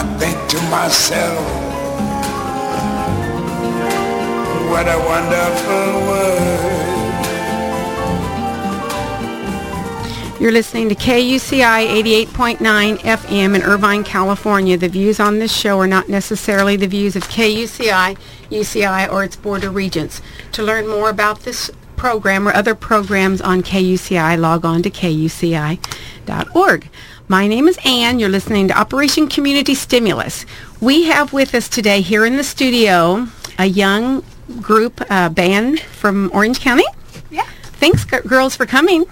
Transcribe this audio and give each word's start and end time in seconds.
I 0.00 0.04
think 0.16 0.38
to 0.50 0.60
myself, 0.70 1.44
what 4.70 4.86
a 4.86 4.96
wonderful 4.96 6.06
world. 6.06 6.78
You're 10.40 10.52
listening 10.52 10.88
to 10.90 10.94
KUCI 10.94 11.88
88.9 12.28 12.98
FM 12.98 13.56
in 13.56 13.62
Irvine, 13.64 14.04
California. 14.04 14.76
The 14.76 14.88
views 14.88 15.18
on 15.18 15.40
this 15.40 15.52
show 15.52 15.80
are 15.80 15.88
not 15.88 16.08
necessarily 16.08 16.76
the 16.76 16.86
views 16.86 17.16
of 17.16 17.24
KUCI, 17.24 18.16
UCI, 18.50 19.12
or 19.12 19.24
its 19.24 19.34
border 19.34 19.68
regents. 19.68 20.22
To 20.52 20.62
learn 20.62 20.86
more 20.86 21.10
about 21.10 21.40
this 21.40 21.72
program 21.96 22.46
or 22.46 22.52
other 22.52 22.76
programs 22.76 23.40
on 23.40 23.64
KUCI, 23.64 24.38
log 24.38 24.64
on 24.64 24.80
to 24.84 24.90
kuci.org. 24.90 25.80
My 27.30 27.46
name 27.46 27.68
is 27.68 27.78
Ann. 27.84 28.18
You're 28.18 28.30
listening 28.30 28.68
to 28.68 28.78
Operation 28.78 29.28
Community 29.28 29.74
Stimulus. 29.74 30.46
We 30.80 31.04
have 31.04 31.32
with 31.32 31.54
us 31.54 31.68
today 31.68 32.00
here 32.00 32.24
in 32.24 32.36
the 32.36 32.44
studio 32.44 33.28
a 33.58 33.66
young 33.66 34.24
group 34.62 35.02
uh, 35.10 35.28
band 35.28 35.80
from 35.80 36.30
Orange 36.32 36.60
County. 36.60 36.86
Yeah. 37.30 37.46
Thanks, 37.62 38.06
g- 38.06 38.20
girls, 38.26 38.56
for 38.56 38.64
coming. 38.64 39.04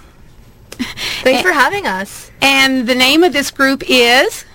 Thanks 1.22 1.42
for 1.42 1.52
having 1.52 1.86
us. 1.86 2.30
And 2.40 2.86
the 2.88 2.94
name 2.94 3.22
of 3.22 3.34
this 3.34 3.50
group 3.50 3.82
is 3.86 4.46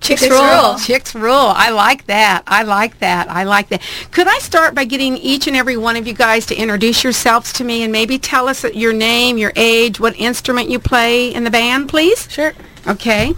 Chixx 0.00 0.28
Rule. 0.28 0.74
Chixx 0.78 1.14
Rule. 1.14 1.32
I 1.32 1.70
like 1.70 2.04
that. 2.06 2.42
I 2.46 2.62
like 2.62 2.98
that. 2.98 3.30
I 3.30 3.44
like 3.44 3.68
that. 3.68 3.80
Could 4.10 4.28
I 4.28 4.38
start 4.38 4.74
by 4.74 4.84
getting 4.84 5.16
each 5.16 5.46
and 5.46 5.56
every 5.56 5.78
one 5.78 5.96
of 5.96 6.06
you 6.06 6.12
guys 6.12 6.44
to 6.46 6.54
introduce 6.56 7.02
yourselves 7.02 7.54
to 7.54 7.64
me 7.64 7.82
and 7.84 7.90
maybe 7.92 8.18
tell 8.18 8.48
us 8.48 8.64
your 8.64 8.92
name, 8.92 9.38
your 9.38 9.52
age, 9.56 9.98
what 9.98 10.14
instrument 10.18 10.68
you 10.68 10.78
play 10.78 11.32
in 11.34 11.44
the 11.44 11.50
band, 11.50 11.88
please? 11.88 12.30
Sure. 12.30 12.52
Okay. 12.86 13.34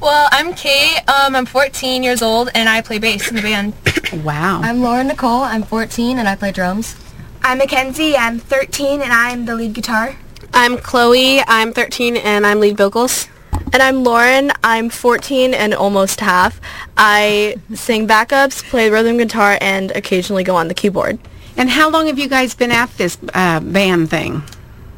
Well, 0.00 0.28
I'm 0.32 0.52
Kayt. 0.52 1.08
Um, 1.08 1.34
I'm 1.34 1.46
14 1.46 2.02
years 2.02 2.20
old, 2.22 2.50
and 2.54 2.68
I 2.68 2.82
play 2.82 2.98
bass 2.98 3.28
in 3.28 3.36
the 3.36 3.42
band. 3.42 3.74
Wow. 4.22 4.60
I'm 4.62 4.80
Lauren 4.80 5.08
Nicole. 5.08 5.42
I'm 5.42 5.64
14 5.64 6.20
and 6.20 6.28
I 6.28 6.36
play 6.36 6.52
drums. 6.52 6.94
I'm 7.42 7.58
Mackenzie. 7.58 8.14
I'm 8.16 8.38
13 8.38 9.02
and 9.02 9.12
I'm 9.12 9.44
the 9.44 9.56
lead 9.56 9.72
guitar. 9.74 10.14
I'm 10.52 10.76
Chloe. 10.78 11.40
I'm 11.40 11.72
13, 11.72 12.16
and 12.18 12.46
I'm 12.46 12.60
lead 12.60 12.76
vocals. 12.76 13.26
And 13.72 13.82
I'm 13.82 14.04
Lauren. 14.04 14.52
I'm 14.62 14.88
14 14.88 15.52
and 15.52 15.74
almost 15.74 16.20
half. 16.20 16.60
I 16.96 17.56
sing 17.74 18.06
backups, 18.06 18.62
play 18.70 18.88
rhythm 18.88 19.16
guitar, 19.16 19.58
and 19.60 19.90
occasionally 19.96 20.44
go 20.44 20.54
on 20.54 20.68
the 20.68 20.74
keyboard. 20.74 21.18
and 21.56 21.70
how 21.70 21.90
long 21.90 22.06
have 22.06 22.18
you 22.18 22.28
guys 22.28 22.54
been 22.54 22.70
at 22.70 22.96
this 22.96 23.18
uh, 23.32 23.58
band 23.58 24.10
thing? 24.10 24.44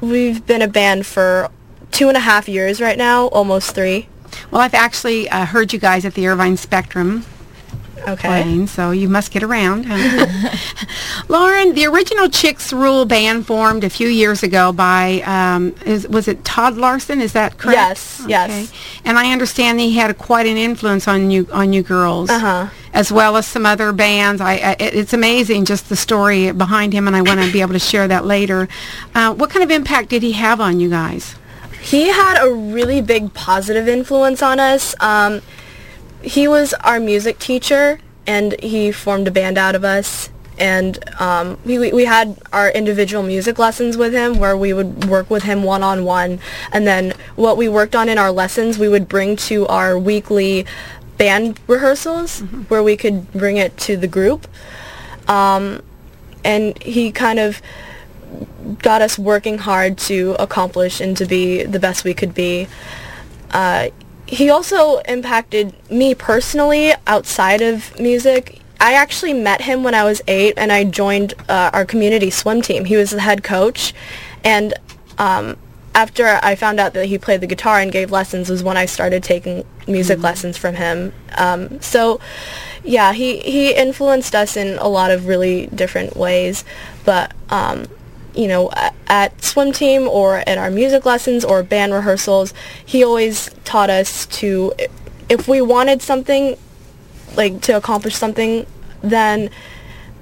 We've 0.03 0.45
been 0.45 0.61
a 0.61 0.69
band 0.69 1.07
for 1.07 1.49
two 1.91 2.09
and 2.09 2.17
a 2.17 2.21
half 2.21 2.49
years 2.49 2.81
right 2.81 2.99
now, 2.99 3.27
almost 3.29 3.75
three. 3.75 4.09
Well, 4.51 4.61
I've 4.61 4.75
actually 4.75 5.29
uh, 5.31 5.47
heard 5.47 5.73
you 5.73 5.79
guys 5.79 6.05
at 6.05 6.15
the 6.15 6.27
Irvine 6.29 6.57
Spectrum 6.57 7.25
Okay. 8.07 8.29
playing, 8.29 8.67
so 8.67 8.91
you 8.91 9.09
must 9.09 9.31
get 9.33 9.43
around. 9.43 9.87
Lauren, 11.29 11.75
the 11.75 11.87
original 11.87 12.29
Chixx 12.29 12.73
Rule 12.73 13.05
band 13.05 13.47
formed 13.47 13.83
a 13.85 13.91
few 13.91 14.09
years 14.09 14.43
ago 14.43 14.73
by, 14.73 15.23
um, 15.23 15.75
is, 15.85 16.07
was 16.09 16.29
it 16.29 16.45
Todd 16.45 16.77
Larson? 16.77 17.21
Is 17.21 17.33
that 17.33 17.59
correct? 17.59 17.77
Yes, 17.77 18.23
yes. 18.29 18.73
And 19.05 19.19
I 19.19 19.33
understand 19.33 19.81
he 19.81 19.97
had 19.97 20.17
quite 20.19 20.47
an 20.47 20.57
influence 20.57 21.09
on 21.09 21.31
you 21.31 21.49
on 21.53 21.73
you 21.73 21.83
girls, 21.83 22.31
Uh-huh. 22.31 22.69
as 22.93 23.11
well 23.11 23.37
as 23.37 23.47
some 23.47 23.67
other 23.67 23.93
bands. 23.93 24.41
I, 24.41 24.53
I 24.57 24.73
it- 24.79 24.95
it's 24.95 25.13
amazing 25.13 25.65
just 25.65 25.89
the 25.89 25.97
story 25.97 26.53
behind 26.53 26.93
him, 26.93 27.07
and 27.09 27.17
I 27.17 27.23
want 27.23 27.41
to 27.41 27.51
be 27.53 27.61
able 27.61 27.73
to 27.73 27.79
share 27.81 28.07
that 28.07 28.25
later. 28.25 28.69
Uh, 29.15 29.35
what 29.35 29.51
kind 29.51 29.65
of 29.65 29.71
impact 29.71 30.11
did 30.11 30.23
he 30.23 30.33
have 30.33 30.61
on 30.61 30.79
you 30.79 30.91
guys? 30.91 31.35
He 31.87 32.09
had 32.09 32.45
a 32.45 32.53
really 32.53 33.01
big 33.01 33.33
positive 33.33 33.87
influence 33.87 34.43
on 34.43 34.59
us. 34.59 34.97
Um, 34.99 35.41
he 36.21 36.49
was 36.49 36.75
our 36.83 36.99
music 36.99 37.39
teacher, 37.39 38.01
and 38.27 38.59
he 38.61 38.91
formed 38.91 39.29
a 39.29 39.31
band 39.31 39.57
out 39.57 39.77
of 39.77 39.85
us. 39.85 40.31
And 40.59 40.99
um, 41.21 41.59
we, 41.65 41.93
we 41.93 42.07
had 42.07 42.39
our 42.53 42.71
individual 42.71 43.23
music 43.23 43.61
lessons 43.61 43.97
with 43.97 44.13
him 44.13 44.41
where 44.41 44.57
we 44.57 44.73
would 44.73 45.05
work 45.05 45.31
with 45.31 45.45
him 45.45 45.63
one-on-one. 45.63 46.41
And 46.73 46.87
then 46.89 47.13
what 47.37 47.57
we 47.57 47.69
worked 47.69 47.95
on 47.95 48.09
in 48.09 48.19
our 48.19 48.33
lessons, 48.33 48.79
we 48.79 48.89
would 48.89 49.07
bring 49.07 49.37
to 49.37 49.65
our 49.69 49.97
weekly 49.97 50.67
band 51.19 51.61
rehearsals 51.69 52.41
where 52.67 52.83
we 52.83 52.97
could 52.97 53.31
bring 53.33 53.59
it 53.59 53.77
to 53.87 53.97
the 53.97 54.09
group. 54.09 54.49
Um, 55.29 55.83
and 56.43 56.77
he 56.83 57.13
kind 57.13 57.39
of 57.39 57.63
got 58.83 59.03
us 59.03 59.19
working 59.19 59.59
hard 59.59 59.99
to 59.99 60.37
accomplish 60.39 61.01
and 61.01 61.17
to 61.17 61.25
be 61.25 61.63
the 61.63 61.79
best 61.79 62.05
we 62.05 62.15
could 62.15 62.35
be. 62.35 62.69
Uh, 63.51 63.89
he 64.27 64.51
also 64.51 64.99
impacted 65.01 65.75
me 65.91 66.15
personally 66.15 66.93
outside 67.07 67.63
of 67.63 67.99
music. 67.99 68.61
I 68.81 68.95
actually 68.95 69.33
met 69.33 69.63
him 69.63 69.85
when 69.85 69.95
I 69.95 70.05
was 70.05 70.21
eight, 70.27 70.55
and 70.57 70.71
I 70.71 70.85
joined 70.85 71.35
uh, 71.49 71.71
our 71.73 71.85
community 71.85 72.31
swim 72.31 72.61
team. 72.61 72.85
He 72.85 72.97
was 72.97 73.11
the 73.11 73.21
head 73.21 73.43
coach, 73.43 73.95
and 74.45 74.75
um, 75.17 75.57
after 75.95 76.39
I 76.43 76.57
found 76.57 76.79
out 76.79 76.93
that 76.93 77.07
he 77.07 77.17
played 77.17 77.41
the 77.41 77.47
guitar 77.47 77.81
and 77.81 77.91
gave 77.91 78.11
lessons 78.11 78.51
was 78.51 78.63
when 78.63 78.77
I 78.77 78.85
started 78.85 79.23
taking 79.23 79.65
music 79.89 80.23
lessons 80.23 80.59
from 80.59 80.75
him. 80.75 81.15
Um, 81.39 81.81
so, 81.81 82.21
yeah, 82.85 83.15
he, 83.15 83.39
he 83.39 83.75
influenced 83.75 84.35
us 84.35 84.59
in 84.59 84.77
a 84.79 84.89
lot 84.89 85.11
of 85.11 85.27
really 85.27 85.69
different 85.69 86.15
ways, 86.15 86.65
but 87.07 87.33
um, 87.49 87.87
you 88.37 88.49
know, 88.49 88.71
at 89.07 89.43
swim 89.43 89.73
team 89.73 90.09
or 90.09 90.39
at 90.47 90.59
our 90.59 90.71
music 90.71 91.05
lessons 91.07 91.45
or 91.45 91.63
band 91.63 91.93
rehearsals, 91.93 92.53
he 92.85 93.03
always 93.03 93.51
taught 93.65 93.91
us 93.91 94.27
to, 94.27 94.73
if 95.29 95.49
we 95.49 95.61
wanted 95.61 96.03
something, 96.03 96.57
like 97.37 97.61
to 97.63 97.77
accomplish 97.77 98.17
something, 98.17 98.67
then 99.03 99.51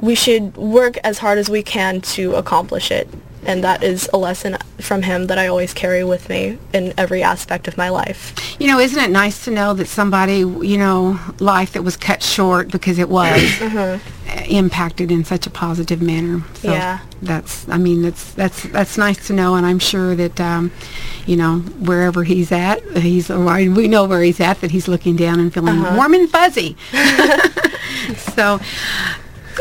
we 0.01 0.15
should 0.15 0.57
work 0.57 0.97
as 1.05 1.19
hard 1.19 1.39
as 1.39 1.49
we 1.49 1.63
can 1.63 2.01
to 2.01 2.35
accomplish 2.35 2.91
it. 2.91 3.09
And 3.47 3.63
that 3.65 3.83
is 3.83 4.09
a 4.13 4.17
lesson 4.17 4.57
from 4.81 5.03
him 5.03 5.27
that 5.27 5.39
I 5.39 5.47
always 5.47 5.73
carry 5.73 6.05
with 6.05 6.29
me 6.29 6.59
in 6.73 6.95
every 6.97 7.23
aspect 7.23 7.69
of 7.69 7.77
my 7.77 7.89
life. 7.89 8.35
You 8.61 8.67
know, 8.67 8.79
isn't 8.79 9.03
it 9.03 9.11
nice 9.11 9.45
to 9.45 9.51
know 9.51 9.75
that 9.75 9.87
somebody, 9.87 10.39
you 10.39 10.79
know, 10.79 11.19
life 11.39 11.73
that 11.73 11.83
was 11.83 11.97
cut 11.97 12.23
short 12.23 12.71
because 12.71 12.99
it 12.99 13.09
was 13.09 13.61
uh, 13.63 13.99
impacted 14.49 15.11
in 15.11 15.25
such 15.25 15.47
a 15.47 15.51
positive 15.51 16.03
manner. 16.03 16.43
So 16.55 16.71
Yeah. 16.71 17.01
That's, 17.23 17.69
I 17.69 17.79
mean, 17.79 18.03
that's 18.03 18.33
that's 18.35 18.65
that's 18.65 18.99
nice 18.99 19.27
to 19.29 19.33
know, 19.33 19.55
and 19.55 19.65
I'm 19.65 19.79
sure 19.79 20.15
that, 20.15 20.39
um, 20.41 20.73
you 21.25 21.37
know, 21.37 21.61
wherever 21.81 22.23
he's 22.25 22.53
at, 22.53 22.83
he's 22.99 23.31
we 23.31 23.89
know 23.89 24.05
where 24.05 24.21
he's 24.21 24.41
at 24.41 24.61
that 24.61 24.71
he's 24.73 24.89
looking 24.89 25.17
down 25.17 25.41
and 25.41 25.53
feeling 25.53 25.83
warm 25.83 26.13
and 26.13 26.29
fuzzy. 26.29 26.77
so. 28.35 28.61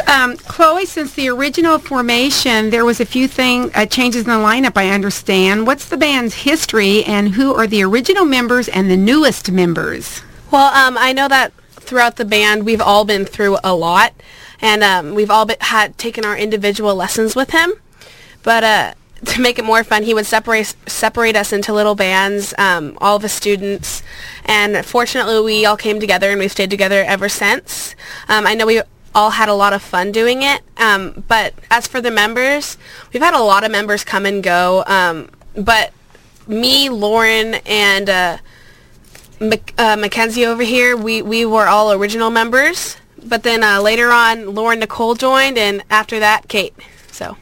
Um, 0.08 0.38
Chloe, 0.38 0.86
since 0.86 1.14
the 1.14 1.30
original 1.30 1.80
formation, 1.80 2.70
there 2.70 2.86
was 2.86 3.00
a 3.00 3.06
few 3.06 3.28
thing 3.28 3.72
uh, 3.76 3.86
changes 3.86 4.24
in 4.24 4.30
the 4.30 4.38
lineup. 4.38 4.78
I 4.78 4.90
understand. 4.90 5.68
What's 5.68 5.88
the 5.88 5.98
band's 5.98 6.34
history, 6.34 7.04
and 7.04 7.30
who 7.30 7.54
are 7.54 7.68
the 7.68 7.84
original 7.84 8.26
members 8.26 8.68
and 8.68 8.90
the 8.90 8.98
newest 8.98 9.52
members? 9.52 10.22
Well, 10.52 10.74
um, 10.74 10.98
I 10.98 11.14
know 11.14 11.28
that 11.28 11.54
throughout 11.72 12.16
the 12.16 12.26
band, 12.26 12.66
we've 12.66 12.82
all 12.82 13.06
been 13.06 13.26
through 13.26 13.58
a 13.64 13.76
lot, 13.76 14.14
and 14.62 14.84
um, 14.84 15.14
we've 15.16 15.32
all 15.32 15.46
been, 15.46 15.58
had 15.60 15.98
taken 15.98 16.26
our 16.26 16.38
individual 16.38 16.96
lessons 16.96 17.36
with 17.36 17.52
him. 17.52 17.74
But 18.44 18.64
uh, 18.64 18.94
to 19.26 19.42
make 19.42 19.60
it 19.60 19.66
more 19.66 19.84
fun, 19.84 20.04
he 20.04 20.14
would 20.14 20.26
separate 20.26 20.76
separate 20.88 21.36
us 21.36 21.54
into 21.54 21.74
little 21.74 21.96
bands, 21.96 22.54
um, 22.58 22.98
all 23.00 23.24
us 23.24 23.34
students, 23.34 24.04
and 24.46 24.86
fortunately, 24.86 25.42
we 25.42 25.66
all 25.66 25.78
came 25.78 26.00
together 26.00 26.30
and 26.30 26.40
we've 26.40 26.52
stayed 26.52 26.70
together 26.70 27.04
ever 27.04 27.30
since. 27.30 27.96
Um, 28.28 28.46
I 28.48 28.56
know 28.56 28.66
we 28.66 28.82
all 29.16 29.32
had 29.32 29.50
a 29.50 29.54
lot 29.54 29.74
of 29.74 29.82
fun 29.82 30.12
doing 30.12 30.42
it, 30.44 30.62
um, 30.78 31.24
but 31.28 31.54
as 31.70 31.88
for 31.88 32.02
the 32.02 32.12
members, 32.12 32.78
we've 33.12 33.22
had 33.22 33.34
a 33.34 33.42
lot 33.42 33.64
of 33.64 33.72
members 33.72 34.04
come 34.04 34.26
and 34.26 34.44
go. 34.44 34.84
Um, 34.88 35.30
but 35.56 35.94
me, 36.48 36.90
Lauren, 36.90 37.56
and 37.66 38.10
uh, 38.10 38.38
Mac- 39.40 39.74
uh, 39.78 39.96
Mackenzie 39.96 40.46
over 40.46 40.64
here, 40.64 40.98
we, 40.98 41.22
we 41.22 41.46
were 41.46 41.68
all 41.68 41.92
original 41.92 42.30
members. 42.30 42.98
But 43.26 43.44
then 43.44 43.64
uh, 43.64 43.82
later 43.82 44.12
on, 44.12 44.54
Lauren 44.54 44.80
Nicole 44.80 45.16
joined, 45.16 45.58
and 45.58 45.84
after 45.90 46.20
that, 46.20 46.48
Kayt. 46.48 46.74
So 47.12 47.38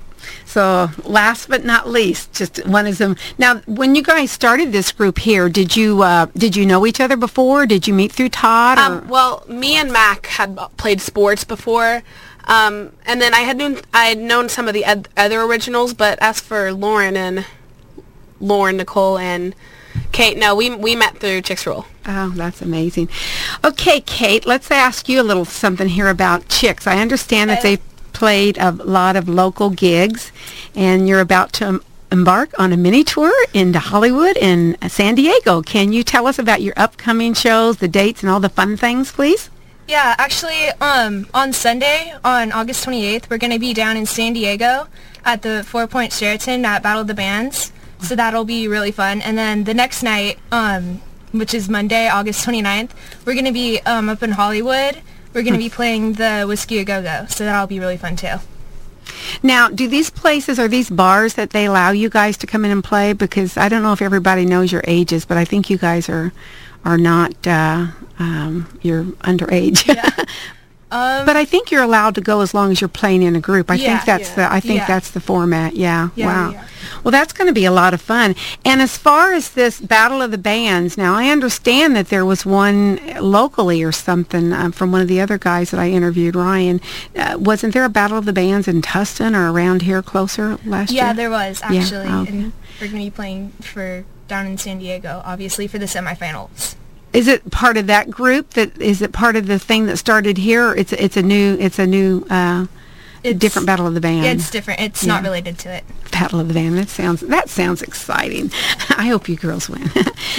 So, 0.51 0.89
last 1.05 1.47
but 1.47 1.63
not 1.63 1.87
least, 1.87 2.33
just 2.33 2.67
one 2.67 2.85
of 2.85 2.97
them. 2.97 3.15
Now, 3.37 3.59
when 3.67 3.95
you 3.95 4.03
guys 4.03 4.31
started 4.31 4.73
this 4.73 4.91
group 4.91 5.19
here, 5.19 5.47
did 5.47 5.77
you 5.77 6.03
uh, 6.03 6.25
did 6.35 6.57
you 6.57 6.65
know 6.65 6.85
each 6.85 6.99
other 6.99 7.15
before? 7.15 7.65
Did 7.65 7.87
you 7.87 7.93
meet 7.93 8.11
through 8.11 8.27
Todd? 8.29 8.77
Um, 8.77 9.07
well, 9.07 9.45
me 9.47 9.77
and 9.77 9.93
Mac 9.93 10.25
had 10.25 10.57
played 10.75 10.99
sports 10.99 11.45
before, 11.45 12.03
um, 12.45 12.91
and 13.05 13.21
then 13.21 13.33
I 13.33 13.39
had 13.39 13.55
known 13.55 13.79
I 13.93 14.07
had 14.07 14.17
known 14.17 14.49
some 14.49 14.67
of 14.67 14.73
the 14.73 14.83
ed- 14.83 15.07
other 15.15 15.41
originals. 15.41 15.93
But 15.93 16.19
as 16.21 16.41
for 16.41 16.73
Lauren 16.73 17.15
and 17.15 17.45
Lauren, 18.41 18.75
Nicole, 18.75 19.17
and 19.17 19.55
Kayt, 20.11 20.37
no, 20.37 20.53
we 20.53 20.69
we 20.75 20.97
met 20.97 21.17
through 21.19 21.43
Chixx 21.43 21.65
Rule. 21.65 21.85
Oh, 22.05 22.33
that's 22.35 22.61
amazing. 22.61 23.07
Okay, 23.63 24.01
Kayt, 24.01 24.45
let's 24.45 24.69
ask 24.69 25.07
you 25.07 25.21
a 25.21 25.23
little 25.23 25.45
something 25.45 25.87
here 25.87 26.09
about 26.09 26.49
Chixx. 26.49 26.87
I 26.87 26.99
understand 26.99 27.49
that 27.51 27.61
they 27.61 27.77
played 28.21 28.55
a 28.59 28.69
lot 28.69 29.15
of 29.15 29.27
local 29.27 29.71
gigs, 29.71 30.31
and 30.75 31.09
you're 31.09 31.21
about 31.21 31.51
to 31.53 31.81
embark 32.11 32.51
on 32.59 32.71
a 32.71 32.77
mini 32.77 33.03
tour 33.03 33.33
into 33.51 33.79
Hollywood 33.79 34.37
and 34.37 34.77
San 34.91 35.15
Diego. 35.15 35.63
Can 35.63 35.91
you 35.91 36.03
tell 36.03 36.27
us 36.27 36.37
about 36.37 36.61
your 36.61 36.75
upcoming 36.77 37.33
shows, 37.33 37.77
the 37.77 37.87
dates, 37.87 38.21
and 38.21 38.29
all 38.29 38.39
the 38.39 38.47
fun 38.47 38.77
things, 38.77 39.11
please? 39.11 39.49
Yeah, 39.87 40.13
actually, 40.19 40.67
um, 40.79 41.25
on 41.33 41.51
Sunday, 41.51 42.13
on 42.23 42.51
August 42.51 42.85
28th, 42.85 43.27
we're 43.27 43.39
going 43.39 43.53
to 43.53 43.57
be 43.57 43.73
down 43.73 43.97
in 43.97 44.05
San 44.05 44.33
Diego 44.33 44.87
at 45.25 45.41
the 45.41 45.63
Four 45.63 45.87
Point 45.87 46.13
Sheraton 46.13 46.63
at 46.63 46.83
Battle 46.83 47.01
of 47.01 47.07
the 47.07 47.15
Bands. 47.15 47.71
So 48.03 48.15
that'll 48.15 48.45
be 48.45 48.67
really 48.67 48.91
fun. 48.91 49.23
And 49.23 49.35
then 49.35 49.63
the 49.63 49.73
next 49.73 50.03
night, 50.03 50.37
um, 50.51 51.01
which 51.31 51.55
is 51.55 51.67
Monday, 51.67 52.07
August 52.07 52.45
29th, 52.45 52.91
we're 53.25 53.33
going 53.33 53.45
to 53.45 53.51
be 53.51 53.79
um, 53.79 54.09
up 54.09 54.21
in 54.21 54.33
Hollywood. 54.33 55.01
We're 55.33 55.43
going 55.43 55.53
to 55.53 55.59
be 55.59 55.69
playing 55.69 56.13
the 56.13 56.45
Whisky 56.47 56.79
A 56.79 56.83
Go 56.83 57.01
Go. 57.01 57.25
So 57.29 57.45
that'll 57.45 57.67
be 57.67 57.79
really 57.79 57.97
fun 57.97 58.15
too. 58.15 58.35
Now, 59.41 59.69
do 59.69 59.87
these 59.87 60.09
places 60.09 60.59
or 60.59 60.67
these 60.67 60.89
bars 60.89 61.33
that 61.35 61.51
they 61.51 61.65
allow 61.65 61.91
you 61.91 62.09
guys 62.09 62.37
to 62.37 62.47
come 62.47 62.65
in 62.65 62.71
and 62.71 62.83
play? 62.83 63.13
Because 63.13 63.57
I 63.57 63.69
don't 63.69 63.83
know 63.83 63.93
if 63.93 64.01
everybody 64.01 64.45
knows 64.45 64.71
your 64.71 64.83
ages, 64.85 65.25
but 65.25 65.37
I 65.37 65.45
think 65.45 65.69
you 65.69 65.77
guys 65.77 66.09
are 66.09 66.31
are 66.83 66.97
not 66.97 67.47
uh, 67.47 67.87
um, 68.19 68.79
you're 68.81 69.03
underage. 69.03 69.87
Um, 70.91 71.25
but 71.25 71.37
I 71.37 71.45
think 71.45 71.71
you're 71.71 71.83
allowed 71.83 72.15
to 72.15 72.21
go 72.21 72.41
as 72.41 72.53
long 72.53 72.71
as 72.71 72.81
you're 72.81 72.87
playing 72.89 73.23
in 73.23 73.35
a 73.35 73.39
group. 73.39 73.71
I 73.71 73.75
Yeah, 73.75 73.95
think 73.97 74.05
that's 74.05 74.29
yeah, 74.29 74.35
the 74.35 74.53
I 74.53 74.59
think 74.59 74.79
yeah. 74.79 74.87
that's 74.87 75.11
the 75.11 75.21
format. 75.21 75.75
Yeah. 75.75 76.09
Wow. 76.17 76.65
Well, 77.03 77.11
that's 77.11 77.31
going 77.33 77.47
to 77.47 77.53
be 77.53 77.65
a 77.65 77.71
lot 77.71 77.93
of 77.93 78.01
fun. 78.01 78.35
And 78.65 78.81
as 78.81 78.97
far 78.97 79.31
as 79.33 79.51
this 79.51 79.79
Battle 79.79 80.21
of 80.21 80.31
the 80.31 80.37
Bands, 80.37 80.97
now 80.97 81.15
I 81.15 81.29
understand 81.29 81.95
that 81.95 82.09
there 82.09 82.25
was 82.25 82.45
one 82.45 82.99
locally 83.19 83.81
or 83.81 83.91
something 83.91 84.51
um, 84.53 84.71
from 84.71 84.91
one 84.91 85.01
of 85.01 85.07
the 85.07 85.21
other 85.21 85.37
guys 85.37 85.71
that 85.71 85.79
I 85.79 85.89
interviewed, 85.89 86.35
Ryan. 86.35 86.81
Uh, 87.15 87.37
wasn't 87.39 87.73
there 87.73 87.85
a 87.85 87.89
Battle 87.89 88.17
of 88.17 88.25
the 88.25 88.33
Bands 88.33 88.67
in 88.67 88.81
Tustin 88.81 89.35
or 89.35 89.49
around 89.51 89.83
here 89.83 90.01
closer 90.01 90.57
last 90.65 90.91
year? 90.91 91.03
yeah, 91.03 91.13
there 91.13 91.29
was 91.29 91.61
actually. 91.63 92.07
okay. 92.07 92.29
And 92.29 92.53
we're 92.79 92.87
going 92.87 92.91
to 93.03 93.05
be 93.05 93.09
playing 93.11 93.49
for 93.61 94.03
down 94.27 94.45
in 94.47 94.57
San 94.57 94.79
Diego, 94.79 95.21
obviously, 95.25 95.67
for 95.67 95.77
the 95.79 95.85
semifinals. 95.85 96.75
Is 97.13 97.27
it 97.27 97.49
part 97.51 97.77
of 97.77 97.87
that 97.87 98.09
group? 98.09 98.51
That 98.51 98.77
is 98.81 99.01
it 99.01 99.11
part 99.11 99.35
of 99.35 99.47
the 99.47 99.59
thing 99.59 99.85
that 99.87 99.97
started 99.97 100.37
here? 100.37 100.69
Or 100.69 100.75
it's 100.75 100.93
it's 100.93 101.17
a 101.17 101.21
new 101.21 101.57
it's 101.59 101.77
a 101.79 101.85
new 101.87 102.25
uh, 102.29 102.67
It's 103.23 103.37
different 103.39 103.65
Battle 103.67 103.85
of 103.87 103.93
the 103.93 104.01
Band. 104.01 104.25
It's 104.25 104.49
different. 104.49 104.79
It's 104.79 105.05
not 105.05 105.23
related 105.23 105.57
to 105.59 105.73
it. 105.73 105.83
Battle 106.11 106.39
of 106.39 106.47
the 106.47 106.53
Band. 106.53 106.77
That 106.77 106.89
sounds 106.89 107.21
that 107.21 107.49
sounds 107.49 107.81
exciting. 107.81 108.51
I 108.97 109.07
hope 109.07 109.27
you 109.27 109.35
girls 109.35 109.69
win. 109.69 109.89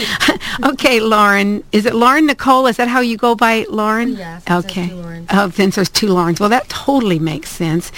okay, 0.64 1.00
Lauren. 1.00 1.62
Is 1.72 1.86
it 1.86 1.94
Lauren 1.94 2.26
Nicole? 2.26 2.66
Is 2.66 2.76
that 2.78 2.88
how 2.88 3.00
you 3.00 3.16
go 3.16 3.34
by 3.34 3.66
Lauren? 3.68 4.14
Yeah, 4.16 4.40
Okay. 4.50 4.88
two 4.88 4.94
Laurens. 4.96 5.26
Oh, 5.30 5.50
since 5.50 5.74
there's 5.76 5.88
two 5.90 6.08
Laurens. 6.08 6.40
Well, 6.40 6.48
that 6.50 6.68
totally 6.68 7.18
makes 7.18 7.50
sense. 7.50 7.90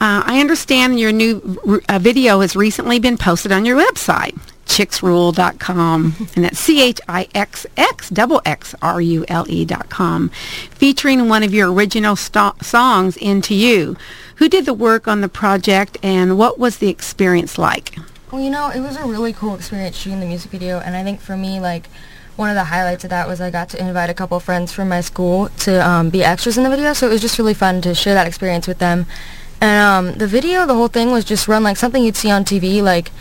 Uh, 0.00 0.22
I 0.26 0.40
understand 0.40 0.98
your 0.98 1.12
new 1.12 1.58
r- 1.66 1.82
uh, 1.88 1.98
video 1.98 2.40
has 2.40 2.54
recently 2.56 2.98
been 2.98 3.16
posted 3.16 3.52
on 3.52 3.64
your 3.64 3.78
website, 3.78 4.36
chixxrule.com, 4.72 6.28
and 6.34 6.44
that's 6.44 6.58
C-H-I-X-X 6.58 8.10
double 8.10 8.40
X-R-U-L-E 8.44 9.64
dot 9.66 9.88
com, 9.90 10.30
featuring 10.70 11.28
one 11.28 11.42
of 11.42 11.52
your 11.52 11.72
original 11.72 12.16
sto- 12.16 12.54
songs, 12.62 13.16
Into 13.18 13.54
You. 13.54 13.96
Who 14.36 14.48
did 14.48 14.64
the 14.64 14.74
work 14.74 15.06
on 15.06 15.20
the 15.20 15.28
project, 15.28 15.98
and 16.02 16.38
what 16.38 16.58
was 16.58 16.78
the 16.78 16.88
experience 16.88 17.58
like? 17.58 17.96
Well, 18.30 18.40
you 18.40 18.50
know, 18.50 18.70
it 18.70 18.80
was 18.80 18.96
a 18.96 19.04
really 19.04 19.32
cool 19.32 19.54
experience 19.54 19.96
shooting 19.96 20.20
the 20.20 20.26
music 20.26 20.50
video, 20.50 20.80
and 20.80 20.96
I 20.96 21.04
think 21.04 21.20
for 21.20 21.36
me, 21.36 21.60
like, 21.60 21.88
one 22.36 22.48
of 22.48 22.54
the 22.54 22.64
highlights 22.64 23.04
of 23.04 23.10
that 23.10 23.28
was 23.28 23.40
I 23.42 23.50
got 23.50 23.68
to 23.70 23.80
invite 23.80 24.08
a 24.08 24.14
couple 24.14 24.40
friends 24.40 24.72
from 24.72 24.88
my 24.88 25.02
school 25.02 25.50
to 25.60 25.86
um, 25.86 26.08
be 26.08 26.24
extras 26.24 26.56
in 26.56 26.64
the 26.64 26.70
video, 26.70 26.94
so 26.94 27.06
it 27.06 27.10
was 27.10 27.20
just 27.20 27.38
really 27.38 27.54
fun 27.54 27.82
to 27.82 27.94
share 27.94 28.14
that 28.14 28.26
experience 28.26 28.66
with 28.66 28.78
them. 28.78 29.06
And 29.60 30.08
um, 30.08 30.18
the 30.18 30.26
video, 30.26 30.66
the 30.66 30.74
whole 30.74 30.88
thing 30.88 31.12
was 31.12 31.24
just 31.24 31.46
run 31.46 31.62
like 31.62 31.76
something 31.76 32.02
you'd 32.02 32.16
see 32.16 32.30
on 32.30 32.44
TV, 32.44 32.82
like 32.82 33.12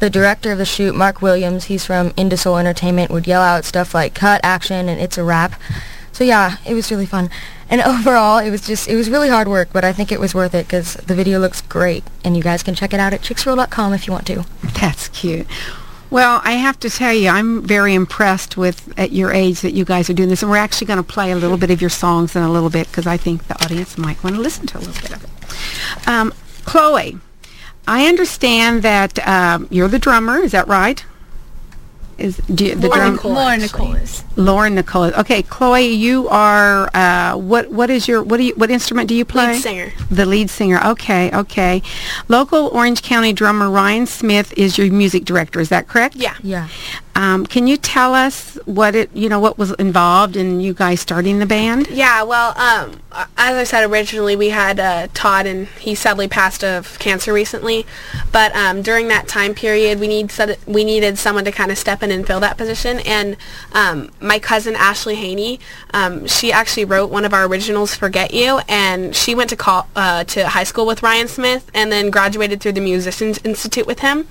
the 0.00 0.10
director 0.10 0.52
of 0.52 0.58
the 0.58 0.64
shoot, 0.64 0.94
Mark 0.94 1.22
Williams, 1.22 1.64
he's 1.64 1.84
from 1.84 2.10
Indusol 2.10 2.58
Entertainment, 2.58 3.10
would 3.10 3.26
yell 3.26 3.42
out 3.42 3.64
stuff 3.64 3.94
like 3.94 4.14
cut, 4.14 4.40
action, 4.42 4.88
and 4.88 5.00
it's 5.00 5.18
a 5.18 5.24
wrap. 5.24 5.60
So 6.12 6.24
yeah, 6.24 6.56
it 6.66 6.74
was 6.74 6.90
really 6.90 7.06
fun. 7.06 7.30
And 7.68 7.80
overall, 7.86 8.38
it 8.38 8.50
was 8.50 8.66
just, 8.66 8.88
it 8.88 8.96
was 8.96 9.08
really 9.08 9.28
hard 9.28 9.46
work, 9.46 9.68
but 9.72 9.84
I 9.84 9.92
think 9.92 10.10
it 10.10 10.18
was 10.18 10.34
worth 10.34 10.54
it 10.54 10.66
because 10.66 10.94
the 10.94 11.14
video 11.14 11.38
looks 11.38 11.60
great. 11.60 12.02
And 12.24 12.36
you 12.36 12.42
guys 12.42 12.62
can 12.62 12.74
check 12.74 12.92
it 12.92 13.00
out 13.00 13.12
at 13.12 13.20
chixxrule.com 13.20 13.92
if 13.92 14.06
you 14.06 14.12
want 14.12 14.26
to. 14.26 14.44
That's 14.80 15.08
cute. 15.08 15.46
Well, 16.10 16.40
I 16.44 16.52
have 16.52 16.80
to 16.80 16.90
tell 16.90 17.12
you, 17.12 17.28
I'm 17.28 17.62
very 17.62 17.94
impressed 17.94 18.56
with 18.56 18.92
at 18.98 19.12
your 19.12 19.30
age 19.30 19.60
that 19.60 19.72
you 19.72 19.84
guys 19.84 20.10
are 20.10 20.12
doing 20.12 20.28
this, 20.28 20.42
and 20.42 20.50
we're 20.50 20.56
actually 20.56 20.88
going 20.88 20.96
to 20.96 21.04
play 21.04 21.30
a 21.30 21.36
little 21.36 21.56
bit 21.56 21.70
of 21.70 21.80
your 21.80 21.90
songs 21.90 22.34
in 22.34 22.42
a 22.42 22.50
little 22.50 22.70
bit 22.70 22.88
because 22.88 23.06
I 23.06 23.16
think 23.16 23.46
the 23.46 23.54
audience 23.64 23.96
might 23.96 24.22
want 24.24 24.34
to 24.34 24.42
listen 24.42 24.66
to 24.66 24.78
a 24.78 24.80
little 24.80 24.94
bit 24.94 25.12
of 25.12 25.22
it. 25.22 26.08
Um, 26.08 26.34
Chloe, 26.64 27.20
I 27.90 28.06
understand 28.06 28.84
that 28.84 29.18
um, 29.26 29.66
you're 29.68 29.88
the 29.88 29.98
drummer. 29.98 30.38
Is 30.38 30.52
that 30.52 30.68
right? 30.68 31.04
Is 32.18 32.36
do 32.36 32.66
you, 32.66 32.74
the 32.76 32.88
drum? 32.88 33.18
Lauren 33.24 33.60
Nicole 33.60 33.94
is. 33.94 34.22
Lauren 34.36 34.76
Nicole. 34.76 35.12
Okay, 35.14 35.42
Chloe, 35.42 35.88
you 35.88 36.28
are 36.28 36.88
uh, 36.94 37.36
what? 37.36 37.72
What 37.72 37.90
is 37.90 38.06
your 38.06 38.22
what 38.22 38.36
do 38.36 38.44
you 38.44 38.54
what 38.54 38.70
instrument 38.70 39.08
do 39.08 39.14
you 39.16 39.24
play? 39.24 39.54
Lead 39.54 39.62
singer. 39.62 39.92
The 40.08 40.24
lead 40.24 40.50
singer. 40.50 40.80
Okay, 40.86 41.34
okay. 41.36 41.82
Local 42.28 42.68
Orange 42.68 43.02
County 43.02 43.32
drummer 43.32 43.68
Ryan 43.68 44.06
Smith 44.06 44.54
is 44.56 44.78
your 44.78 44.92
music 44.92 45.24
director. 45.24 45.58
Is 45.58 45.70
that 45.70 45.88
correct? 45.88 46.14
Yeah. 46.14 46.36
Yeah. 46.44 46.68
Um, 47.20 47.44
can 47.44 47.66
you 47.66 47.76
tell 47.76 48.14
us 48.14 48.54
what 48.64 48.94
it 48.94 49.10
you 49.12 49.28
know 49.28 49.40
what 49.40 49.58
was 49.58 49.72
involved 49.72 50.36
in 50.36 50.58
you 50.58 50.72
guys 50.72 51.02
starting 51.02 51.38
the 51.38 51.44
band? 51.44 51.86
Yeah, 51.88 52.22
well, 52.22 52.58
um, 52.58 52.98
as 53.36 53.56
I 53.56 53.64
said 53.64 53.90
originally, 53.90 54.36
we 54.36 54.48
had 54.48 54.80
uh, 54.80 55.08
Todd, 55.12 55.44
and 55.44 55.66
he 55.78 55.94
sadly 55.94 56.28
passed 56.28 56.64
of 56.64 56.98
cancer 56.98 57.34
recently. 57.34 57.84
But 58.32 58.56
um, 58.56 58.80
during 58.80 59.08
that 59.08 59.28
time 59.28 59.54
period, 59.54 60.00
we 60.00 60.08
need 60.08 60.32
we 60.66 60.82
needed 60.82 61.18
someone 61.18 61.44
to 61.44 61.52
kind 61.52 61.70
of 61.70 61.76
step 61.76 62.02
in 62.02 62.10
and 62.10 62.26
fill 62.26 62.40
that 62.40 62.56
position. 62.56 63.00
And 63.00 63.36
um, 63.72 64.10
my 64.18 64.38
cousin 64.38 64.74
Ashley 64.74 65.16
Haney, 65.16 65.60
um, 65.92 66.26
she 66.26 66.50
actually 66.50 66.86
wrote 66.86 67.10
one 67.10 67.26
of 67.26 67.34
our 67.34 67.44
originals, 67.44 67.94
"Forget 67.94 68.32
You," 68.32 68.60
and 68.66 69.14
she 69.14 69.34
went 69.34 69.50
to 69.50 69.56
call 69.56 69.88
uh, 69.94 70.24
to 70.24 70.48
high 70.48 70.64
school 70.64 70.86
with 70.86 71.02
Ryan 71.02 71.28
Smith, 71.28 71.70
and 71.74 71.92
then 71.92 72.08
graduated 72.08 72.62
through 72.62 72.72
the 72.72 72.80
Musicians 72.80 73.38
Institute 73.44 73.86
with 73.86 73.98
him 73.98 74.26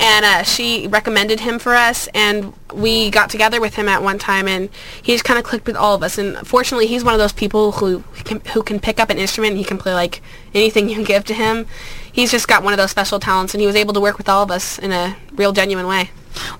and 0.00 0.24
uh, 0.24 0.42
she 0.42 0.86
recommended 0.86 1.40
him 1.40 1.58
for 1.58 1.74
us 1.74 2.08
and 2.14 2.52
we 2.72 3.10
got 3.10 3.30
together 3.30 3.60
with 3.60 3.74
him 3.74 3.88
at 3.88 4.02
one 4.02 4.18
time 4.18 4.48
and 4.48 4.68
he 5.02 5.12
just 5.12 5.24
kind 5.24 5.38
of 5.38 5.44
clicked 5.44 5.66
with 5.66 5.76
all 5.76 5.94
of 5.94 6.02
us. 6.02 6.18
And 6.18 6.46
fortunately 6.46 6.86
he's 6.86 7.04
one 7.04 7.14
of 7.14 7.20
those 7.20 7.32
people 7.32 7.72
who 7.72 8.04
can, 8.24 8.40
who 8.52 8.62
can 8.62 8.80
pick 8.80 9.00
up 9.00 9.10
an 9.10 9.18
instrument 9.18 9.52
and 9.52 9.58
he 9.58 9.64
can 9.64 9.78
play 9.78 9.94
like 9.94 10.22
anything 10.54 10.88
you 10.88 11.04
give 11.12 11.24
to 11.24 11.34
him. 11.34 11.66
He's 12.12 12.30
just 12.30 12.48
got 12.48 12.62
one 12.62 12.72
of 12.72 12.78
those 12.78 12.90
special 12.90 13.20
talents 13.20 13.54
and 13.54 13.60
he 13.60 13.66
was 13.66 13.76
able 13.76 13.94
to 13.94 14.00
work 14.00 14.18
with 14.18 14.28
all 14.28 14.42
of 14.42 14.50
us 14.50 14.78
in 14.78 14.92
a 14.92 15.16
real 15.32 15.52
genuine 15.52 15.86
way 15.86 16.10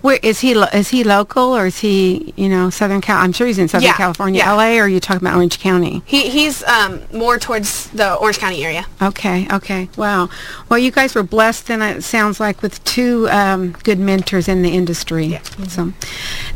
Where 0.01 0.19
is 0.23 0.41
he? 0.41 0.53
Is 0.53 0.89
he 0.91 1.05
local 1.05 1.55
or 1.57 1.67
is 1.67 1.79
he 1.81 2.33
you 2.37 2.49
know 2.49 2.71
Southern 2.71 3.01
Cal? 3.01 3.19
I'm 3.19 3.33
sure 3.33 3.47
he's 3.47 3.59
in 3.59 3.69
Southern 3.69 3.87
Yeah, 3.87 3.97
California, 3.97 4.39
yeah. 4.39 4.51
L.A. 4.53 4.79
Or 4.79 4.83
are 4.85 4.89
you 4.89 5.01
talking 5.01 5.27
about 5.27 5.37
Orange 5.37 5.59
County? 5.61 6.03
he, 6.07 6.29
he's 6.29 6.63
um, 6.65 7.01
more 7.13 7.39
towards 7.39 7.89
the 7.91 8.15
orange 8.17 8.39
county 8.39 8.65
area 8.65 8.85
Okay, 9.03 9.47
okay, 9.53 9.89
wow. 9.97 10.29
Well, 10.69 10.79
you 10.79 10.91
guys 10.91 11.15
were 11.15 11.23
blessed, 11.23 11.67
then 11.69 11.83
it 11.83 12.03
sounds 12.03 12.41
like, 12.41 12.63
with 12.63 12.83
two 12.85 13.29
um, 13.31 13.73
good 13.83 13.99
mentors 13.99 14.49
in 14.49 14.63
the 14.63 14.71
industry. 14.71 15.27
Yeah. 15.27 15.43
So, 15.69 15.93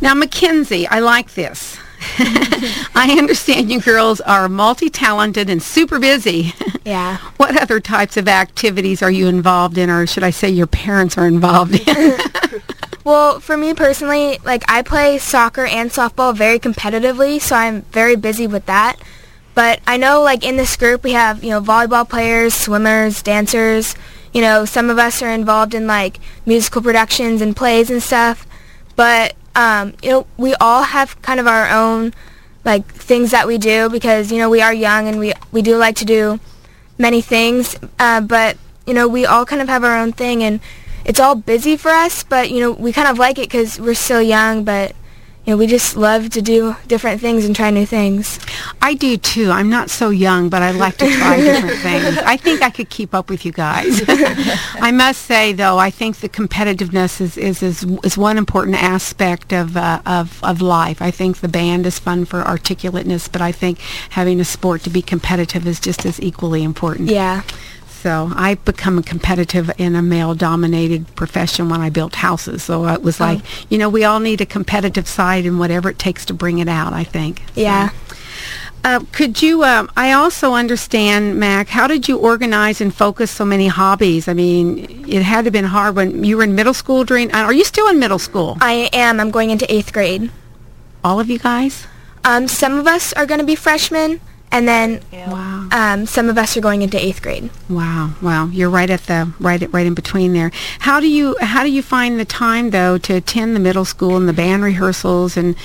now 0.01 0.15
Mackenzie, 0.15 0.87
I 0.89 1.01
like 1.01 1.35
this. 1.35 1.79
I 2.95 3.17
understand 3.19 3.71
you 3.71 3.81
girls 3.81 4.21
are 4.23 4.49
multi-talented 4.49 5.49
and 5.49 5.63
super 5.63 5.99
busy. 5.99 6.53
Yeah. 6.87 7.17
what 7.39 7.59
other 7.63 7.81
types 7.81 8.19
of 8.19 8.29
activities 8.29 9.01
are 9.03 9.11
you 9.11 9.27
involved 9.27 9.79
in, 9.79 9.89
or 9.89 10.07
should 10.07 10.23
I 10.23 10.29
say 10.29 10.51
your 10.51 10.67
parents 10.67 11.17
are 11.17 11.27
involved 11.27 11.77
in? 11.89 12.19
Well, 13.05 13.39
for 13.39 13.57
me 13.59 13.75
personally, 13.75 14.39
like 14.45 14.65
I 14.67 14.81
play 14.81 15.19
soccer 15.19 15.67
and 15.67 15.91
softball 15.91 16.35
very 16.35 16.59
competitively, 16.59 17.39
so 17.39 17.55
I'm 17.55 17.83
very 17.93 18.17
busy 18.17 18.47
with 18.47 18.65
that. 18.67 18.97
But 19.55 19.81
I 19.87 19.99
know 19.99 20.23
like 20.23 20.43
in 20.43 20.57
this 20.57 20.75
group 20.77 21.05
we 21.05 21.13
have, 21.13 21.45
you 21.45 21.51
know, 21.51 21.61
volleyball 21.61 22.09
players, 22.09 22.55
swimmers, 22.55 23.23
dancers, 23.23 23.95
you 24.33 24.41
know, 24.41 24.65
some 24.65 24.89
of 24.89 24.99
us 24.99 25.23
are 25.23 25.31
involved 25.31 25.75
in 25.75 25.87
like 25.87 26.19
musical 26.47 26.81
productions 26.81 27.43
and 27.43 27.55
plays 27.55 27.91
and 27.91 28.03
stuff. 28.03 28.47
But 28.97 29.35
um, 29.55 29.95
you 30.03 30.11
know, 30.11 30.27
we 30.39 30.55
all 30.55 30.83
have 30.83 31.21
kind 31.21 31.39
of 31.39 31.47
our 31.47 31.69
own 31.69 32.15
like 32.65 32.87
things 32.87 33.31
that 33.33 33.47
we 33.47 33.59
do 33.59 33.91
because, 33.91 34.33
you 34.33 34.39
know, 34.39 34.49
we 34.49 34.63
are 34.63 34.73
young 34.73 35.07
and 35.09 35.19
we 35.19 35.35
we 35.53 35.61
do 35.61 35.77
like 35.77 35.97
to 35.97 36.07
do 36.07 36.41
many 36.97 37.21
things, 37.21 37.77
uh, 37.99 38.21
but 38.21 38.57
you 38.87 38.95
know 38.95 39.09
we 39.09 39.27
all 39.27 39.45
kind 39.45 39.61
of 39.61 39.69
have 39.69 39.85
our 39.85 39.99
own 39.99 40.13
thing, 40.13 40.43
and 40.43 40.61
it's 41.05 41.21
all 41.21 41.35
busy 41.35 41.77
for 41.77 41.91
us. 41.91 42.23
But 42.23 42.51
you 42.51 42.61
know 42.61 42.73
we 42.73 42.93
kind 42.93 43.09
of 43.09 43.19
like 43.19 43.39
it 43.39 43.49
because 43.49 43.81
we're 43.81 43.95
still 43.95 44.23
young, 44.23 44.65
but 44.65 44.95
you 45.45 45.53
know 45.53 45.57
we 45.59 45.67
just 45.67 45.97
love 45.97 46.31
to 46.31 46.41
do 46.43 46.75
different 46.87 47.21
things 47.21 47.45
and 47.45 47.55
try 47.55 47.71
new 47.71 47.87
things. 47.87 48.39
I 48.81 48.95
do 48.95 49.17
too. 49.17 49.51
I'm 49.51 49.69
not 49.69 49.91
so 49.91 50.11
young, 50.11 50.49
but 50.49 50.63
I 50.63 50.71
like 50.71 50.97
to 50.99 51.11
try 51.11 51.37
different 51.41 51.79
things. 51.81 52.19
I 52.19 52.37
think 52.37 52.63
I 52.63 52.71
could 52.71 52.89
keep 52.91 53.15
up 53.15 53.29
with 53.31 53.45
you 53.45 53.53
guys. 53.53 54.03
I 54.09 54.91
must 54.91 55.23
say, 55.23 55.53
though, 55.53 55.79
I 55.79 55.91
think 55.91 56.17
the 56.17 56.29
competitiveness 56.29 57.21
is 57.21 57.37
is 57.37 57.63
is, 57.63 57.85
is 58.03 58.17
one 58.17 58.39
important 58.39 58.83
aspect 58.83 59.53
of, 59.53 59.77
uh, 59.77 60.01
of 60.07 60.43
of 60.43 60.61
life. 60.61 61.03
I 61.03 61.11
think 61.11 61.39
the 61.39 61.49
band 61.49 61.87
is 61.87 61.99
fun 61.99 62.25
for 62.25 62.43
articulateness, 62.43 63.29
but 63.29 63.41
I 63.43 63.53
think 63.53 63.79
having 64.11 64.41
a 64.41 64.45
sport 64.45 64.83
to 64.83 64.91
be 64.91 65.03
competitive 65.03 65.67
is 65.67 65.81
just 65.81 66.07
as 66.07 66.21
equally 66.21 66.63
important. 66.63 67.11
Yeah. 67.11 67.43
So 68.05 68.31
I 68.37 68.57
become 68.57 69.03
competitive 69.03 69.71
in 69.79 69.95
a 69.95 70.03
male-dominated 70.03 71.17
profession 71.17 71.71
when 71.71 71.81
I 71.81 71.89
built 71.89 72.15
houses. 72.17 72.63
So 72.63 72.87
it 72.87 73.03
was 73.03 73.19
like, 73.19 73.41
you 73.71 73.79
know, 73.79 73.89
we 73.89 74.05
all 74.05 74.21
need 74.21 74.43
a 74.43 74.47
competitive 74.47 75.09
side 75.09 75.47
and 75.47 75.59
whatever 75.59 75.89
it 75.89 75.99
takes 75.99 76.27
to 76.27 76.35
bring 76.35 76.59
it 76.59 76.69
out. 76.69 76.93
I 76.93 77.03
think. 77.03 77.39
So, 77.55 77.63
Yeah. 77.63 77.89
Uh, 78.85 79.01
could 79.13 79.41
you? 79.41 79.65
Um, 79.65 79.91
I 79.97 80.13
also 80.13 80.53
understand, 80.53 81.41
Mac. 81.41 81.69
How 81.69 81.87
did 81.87 82.07
you 82.07 82.19
organize 82.19 82.83
and 82.83 82.95
focus 82.95 83.31
so 83.31 83.47
many 83.47 83.69
hobbies? 83.69 84.29
I 84.29 84.35
mean, 84.35 84.81
it 85.09 85.23
had 85.23 85.41
to 85.41 85.45
have 85.47 85.53
been 85.55 85.65
hard 85.65 85.97
when 85.97 86.25
you 86.25 86.37
were 86.37 86.45
in 86.45 86.55
middle 86.55 86.75
school. 86.75 87.05
During, 87.05 87.33
uh, 87.33 87.39
are 87.49 87.55
you 87.55 87.65
still 87.65 87.89
in 87.89 87.99
middle 87.99 88.19
school? 88.19 88.59
I 88.61 88.91
am. 88.93 89.19
I'm 89.19 89.31
going 89.31 89.49
into 89.49 89.67
eighth 89.75 89.95
grade. 89.95 90.31
All 91.03 91.19
of 91.21 91.31
you 91.31 91.39
guys? 91.39 91.87
Um, 92.23 92.49
some 92.49 92.79
of 92.79 92.87
us 92.87 93.15
are 93.15 93.25
going 93.25 93.41
to 93.41 93.47
be 93.47 93.55
freshmen, 93.55 94.21
and 94.53 94.69
then 94.69 95.01
Wow. 95.11 95.44
Um, 95.75 96.07
some 96.07 96.29
of 96.29 96.39
us 96.39 96.57
are 96.57 96.61
going 96.61 96.83
into 96.83 97.05
eighth 97.05 97.21
grade. 97.21 97.51
Wow, 97.69 98.15
wow! 98.23 98.47
You're 98.47 98.71
right 98.71 98.89
at 98.89 99.01
the 99.03 99.33
right 99.41 99.61
at, 99.61 99.73
right 99.73 99.87
in 99.87 99.93
between 99.93 100.33
there. 100.33 100.53
How 100.79 101.01
do 101.01 101.09
you 101.09 101.37
how 101.41 101.65
do 101.65 101.71
you 101.71 101.83
find 101.83 102.19
the 102.19 102.25
time 102.25 102.71
though 102.71 102.97
to 102.99 103.15
attend 103.15 103.57
the 103.57 103.61
middle 103.61 103.85
school 103.85 104.17
and 104.17 104.29
the 104.29 104.33
band 104.33 104.63
rehearsals 104.63 105.37
and 105.37 105.57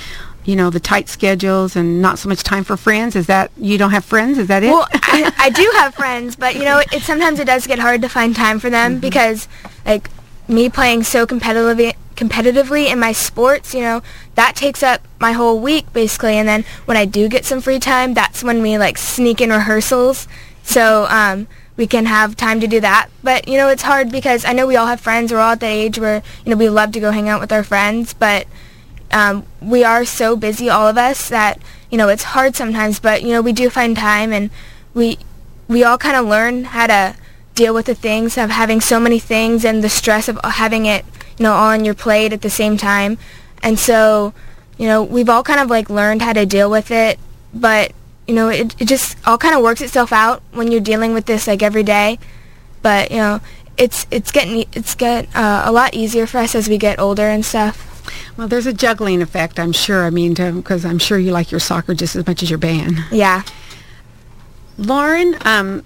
you 0.44 0.56
know 0.56 0.68
the 0.68 0.80
tight 0.80 1.08
schedules 1.08 1.76
and 1.76 2.02
not 2.02 2.18
so 2.18 2.28
much 2.28 2.42
time 2.42 2.64
for 2.64 2.76
friends? 2.76 3.14
Is 3.14 3.28
that 3.28 3.52
you 3.56 3.78
don't 3.78 3.92
have 3.92 4.04
friends? 4.04 4.36
Is 4.36 4.48
that 4.48 4.64
it? 4.64 4.70
Well, 4.70 4.88
I, 4.92 5.32
I 5.38 5.50
do 5.50 5.70
have 5.76 5.94
friends, 5.94 6.34
but 6.34 6.56
you 6.56 6.64
know, 6.64 6.82
it 6.92 7.02
sometimes 7.02 7.38
it 7.38 7.46
does 7.46 7.68
get 7.68 7.78
hard 7.78 8.02
to 8.02 8.08
find 8.08 8.34
time 8.34 8.58
for 8.58 8.68
them 8.68 8.98
because, 8.98 9.46
like, 9.86 10.10
me 10.50 10.68
playing 10.68 11.04
so 11.04 11.26
competitively 11.26 11.94
competitively 12.16 12.92
in 12.92 12.98
my 12.98 13.12
sports, 13.12 13.72
you 13.72 13.80
know, 13.80 14.02
that 14.34 14.54
takes 14.54 14.82
up 14.82 15.00
my 15.18 15.32
whole 15.32 15.58
week 15.58 15.90
basically. 15.94 16.34
And 16.34 16.46
then 16.46 16.64
when 16.84 16.96
I 16.96 17.06
do 17.06 17.28
get 17.28 17.46
some 17.46 17.62
free 17.62 17.78
time, 17.78 18.12
that's 18.12 18.44
when 18.44 18.60
we 18.60 18.76
like 18.76 18.98
sneak 18.98 19.40
in 19.40 19.48
rehearsals, 19.50 20.28
so 20.62 21.06
um, 21.08 21.48
we 21.76 21.86
can 21.86 22.04
have 22.04 22.36
time 22.36 22.60
to 22.60 22.66
do 22.66 22.78
that. 22.80 23.08
But 23.22 23.48
you 23.48 23.56
know, 23.56 23.68
it's 23.68 23.84
hard 23.84 24.12
because 24.12 24.44
I 24.44 24.52
know 24.52 24.66
we 24.66 24.76
all 24.76 24.86
have 24.86 25.00
friends. 25.00 25.32
We're 25.32 25.38
all 25.38 25.52
at 25.52 25.60
that 25.60 25.66
age 25.66 25.98
where 25.98 26.22
you 26.44 26.50
know 26.50 26.56
we 26.56 26.68
love 26.68 26.92
to 26.92 27.00
go 27.00 27.10
hang 27.10 27.28
out 27.28 27.40
with 27.40 27.52
our 27.52 27.64
friends, 27.64 28.12
but 28.12 28.46
um, 29.12 29.46
we 29.60 29.82
are 29.82 30.04
so 30.04 30.36
busy, 30.36 30.68
all 30.68 30.86
of 30.86 30.98
us, 30.98 31.28
that 31.30 31.58
you 31.90 31.96
know 31.96 32.08
it's 32.08 32.24
hard 32.24 32.54
sometimes. 32.54 33.00
But 33.00 33.22
you 33.22 33.30
know 33.30 33.40
we 33.40 33.52
do 33.52 33.70
find 33.70 33.96
time, 33.96 34.30
and 34.32 34.50
we 34.92 35.18
we 35.68 35.84
all 35.84 35.96
kind 35.96 36.16
of 36.16 36.26
learn 36.26 36.64
how 36.64 36.86
to 36.86 37.16
deal 37.60 37.74
with 37.74 37.84
the 37.84 37.94
things 37.94 38.38
of 38.38 38.48
having 38.48 38.80
so 38.80 38.98
many 38.98 39.18
things 39.18 39.66
and 39.66 39.84
the 39.84 39.88
stress 39.90 40.28
of 40.28 40.40
having 40.42 40.86
it, 40.86 41.04
you 41.36 41.42
know, 41.42 41.52
all 41.52 41.68
on 41.68 41.84
your 41.84 41.92
plate 41.94 42.32
at 42.32 42.40
the 42.40 42.48
same 42.48 42.78
time. 42.78 43.18
And 43.62 43.78
so, 43.78 44.32
you 44.78 44.86
know, 44.86 45.02
we've 45.02 45.28
all 45.28 45.42
kind 45.42 45.60
of 45.60 45.68
like 45.68 45.90
learned 45.90 46.22
how 46.22 46.32
to 46.32 46.46
deal 46.46 46.70
with 46.70 46.90
it, 46.90 47.18
but 47.52 47.92
you 48.26 48.34
know, 48.34 48.48
it, 48.48 48.74
it 48.80 48.88
just 48.88 49.18
all 49.26 49.36
kind 49.36 49.54
of 49.54 49.62
works 49.62 49.82
itself 49.82 50.10
out 50.10 50.42
when 50.52 50.72
you're 50.72 50.80
dealing 50.80 51.12
with 51.12 51.26
this 51.26 51.46
like 51.46 51.62
every 51.62 51.82
day. 51.82 52.18
But 52.80 53.10
you 53.10 53.18
know, 53.18 53.40
it's 53.76 54.06
it's 54.10 54.32
getting 54.32 54.66
it's 54.72 54.94
get 54.94 55.28
uh, 55.36 55.62
a 55.66 55.72
lot 55.72 55.92
easier 55.92 56.26
for 56.26 56.38
us 56.38 56.54
as 56.54 56.66
we 56.66 56.78
get 56.78 56.98
older 56.98 57.28
and 57.28 57.44
stuff. 57.44 57.76
well, 58.38 58.48
there's 58.48 58.66
a 58.66 58.72
juggling 58.72 59.20
effect, 59.20 59.60
I'm 59.60 59.72
sure. 59.72 60.06
I 60.06 60.10
mean, 60.10 60.32
because 60.32 60.86
I'm 60.86 60.98
sure 60.98 61.18
you 61.18 61.30
like 61.30 61.50
your 61.50 61.60
soccer 61.60 61.94
just 61.94 62.16
as 62.16 62.26
much 62.26 62.42
as 62.42 62.48
your 62.48 62.58
band. 62.58 63.00
Yeah. 63.12 63.42
Lauren, 64.78 65.36
um, 65.44 65.84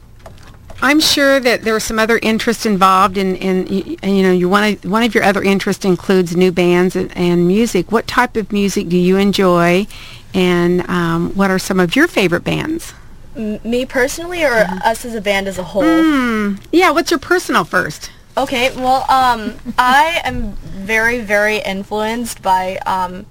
I'm 0.83 1.01
sure 1.01 1.41
that 1.41 1.63
there 1.63 1.75
are 1.75 1.81
some 1.81 1.99
other 1.99 2.19
interests 2.23 2.67
involved 2.67 3.17
in, 3.17 3.37
in 3.37 3.65
y- 3.71 3.97
and, 4.03 4.17
you 4.17 4.23
know, 4.23 4.33
you 4.33 4.49
one 4.49 4.75
of, 4.75 4.85
one 4.85 5.03
of 5.03 5.15
your 5.15 5.25
other 5.25 5.43
interests 5.43 5.85
includes 5.85 6.37
new 6.37 6.53
bands 6.53 6.95
and, 6.97 7.17
and 7.17 7.47
music. 7.49 7.91
What 7.91 8.07
type 8.07 8.37
of 8.37 8.53
music 8.53 8.89
do 8.89 8.97
you 8.99 9.17
enjoy, 9.17 9.87
and 10.35 10.89
um, 10.91 11.31
what 11.35 11.51
are 11.51 11.59
some 11.59 11.81
of 11.81 11.97
your 11.97 12.07
favorite 12.09 12.45
bands? 12.45 12.93
M- 13.37 13.61
me 13.65 13.87
personally, 13.87 14.45
or 14.45 14.67
us 14.85 15.05
as 15.05 15.15
a 15.15 15.21
band 15.21 15.49
as 15.49 15.59
a 15.59 15.65
whole? 15.65 15.83
Hmm. 15.85 16.57
Yeah, 16.71 16.91
what's 16.91 17.11
your 17.11 17.21
personal 17.21 17.65
first? 17.65 18.11
Okay, 18.37 18.75
well, 18.77 19.07
um, 19.11 19.55
I 19.79 20.21
am 20.25 20.53
very, 20.53 21.21
very 21.21 21.59
influenced 21.59 22.43
by 22.43 22.77
um, 22.85 23.27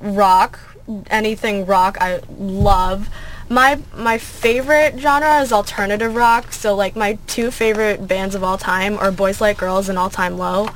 rock. 0.00 0.58
Anything 1.10 1.64
rock, 1.64 1.96
I 2.00 2.20
love. 2.38 3.08
My 3.52 3.78
my 3.94 4.16
favorite 4.16 4.98
genre 4.98 5.42
is 5.42 5.52
alternative 5.52 6.14
rock. 6.14 6.54
So 6.54 6.74
like 6.74 6.96
my 6.96 7.18
two 7.26 7.50
favorite 7.50 8.08
bands 8.08 8.34
of 8.34 8.42
all 8.42 8.56
time 8.56 8.96
are 8.96 9.12
Boys 9.12 9.42
Like 9.42 9.58
Girls 9.58 9.90
and 9.90 9.98
All 9.98 10.08
Time 10.08 10.38
Low. 10.38 10.70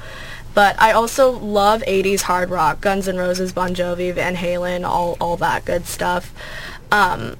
But 0.52 0.78
I 0.78 0.92
also 0.92 1.30
love 1.30 1.80
80s 1.83 2.21
hard 2.21 2.50
rock, 2.50 2.83
Guns 2.83 3.09
N' 3.09 3.16
Roses, 3.16 3.54
Bon 3.54 3.75
Jovi, 3.75 4.12
Van 4.12 4.37
Halen, 4.37 4.87
all 4.87 5.16
all 5.23 5.38
that 5.38 5.64
good 5.64 5.87
stuff. 5.87 6.35
Um, 6.92 7.38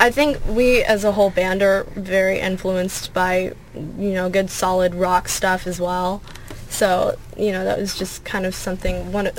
I 0.00 0.10
think 0.10 0.44
we 0.44 0.82
as 0.82 1.04
a 1.04 1.12
whole 1.12 1.30
band 1.30 1.62
are 1.62 1.84
very 1.94 2.40
influenced 2.40 3.14
by, 3.14 3.52
you 3.74 4.10
know, 4.10 4.28
good 4.28 4.50
solid 4.50 4.96
rock 4.96 5.28
stuff 5.28 5.68
as 5.68 5.80
well. 5.80 6.20
So, 6.68 7.16
you 7.36 7.52
know, 7.52 7.64
that 7.64 7.78
was 7.78 7.96
just 7.96 8.24
kind 8.24 8.44
of 8.44 8.56
something, 8.56 9.12
one 9.12 9.30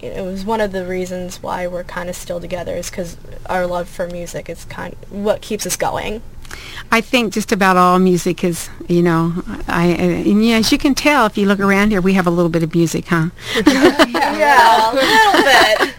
it 0.00 0.24
was 0.24 0.44
one 0.44 0.60
of 0.60 0.72
the 0.72 0.86
reasons 0.86 1.42
why 1.42 1.66
we're 1.66 1.84
kind 1.84 2.08
of 2.08 2.16
still 2.16 2.40
together 2.40 2.74
is 2.74 2.90
because 2.90 3.16
our 3.46 3.66
love 3.66 3.88
for 3.88 4.06
music 4.06 4.48
is 4.48 4.64
kind 4.66 4.94
of 4.94 5.12
what 5.12 5.40
keeps 5.40 5.66
us 5.66 5.76
going. 5.76 6.22
I 6.90 7.00
think 7.00 7.34
just 7.34 7.52
about 7.52 7.76
all 7.76 7.98
music 7.98 8.42
is, 8.42 8.70
you 8.88 9.02
know, 9.02 9.42
I 9.66 9.86
and 9.86 10.44
yeah, 10.44 10.56
as 10.56 10.72
you 10.72 10.78
can 10.78 10.94
tell 10.94 11.26
if 11.26 11.36
you 11.36 11.46
look 11.46 11.60
around 11.60 11.90
here, 11.90 12.00
we 12.00 12.14
have 12.14 12.26
a 12.26 12.30
little 12.30 12.48
bit 12.48 12.62
of 12.62 12.74
music, 12.74 13.06
huh? 13.08 13.30
Yeah, 14.38 14.92
a 14.92 14.94
little 14.94 15.86
bit. 15.88 15.94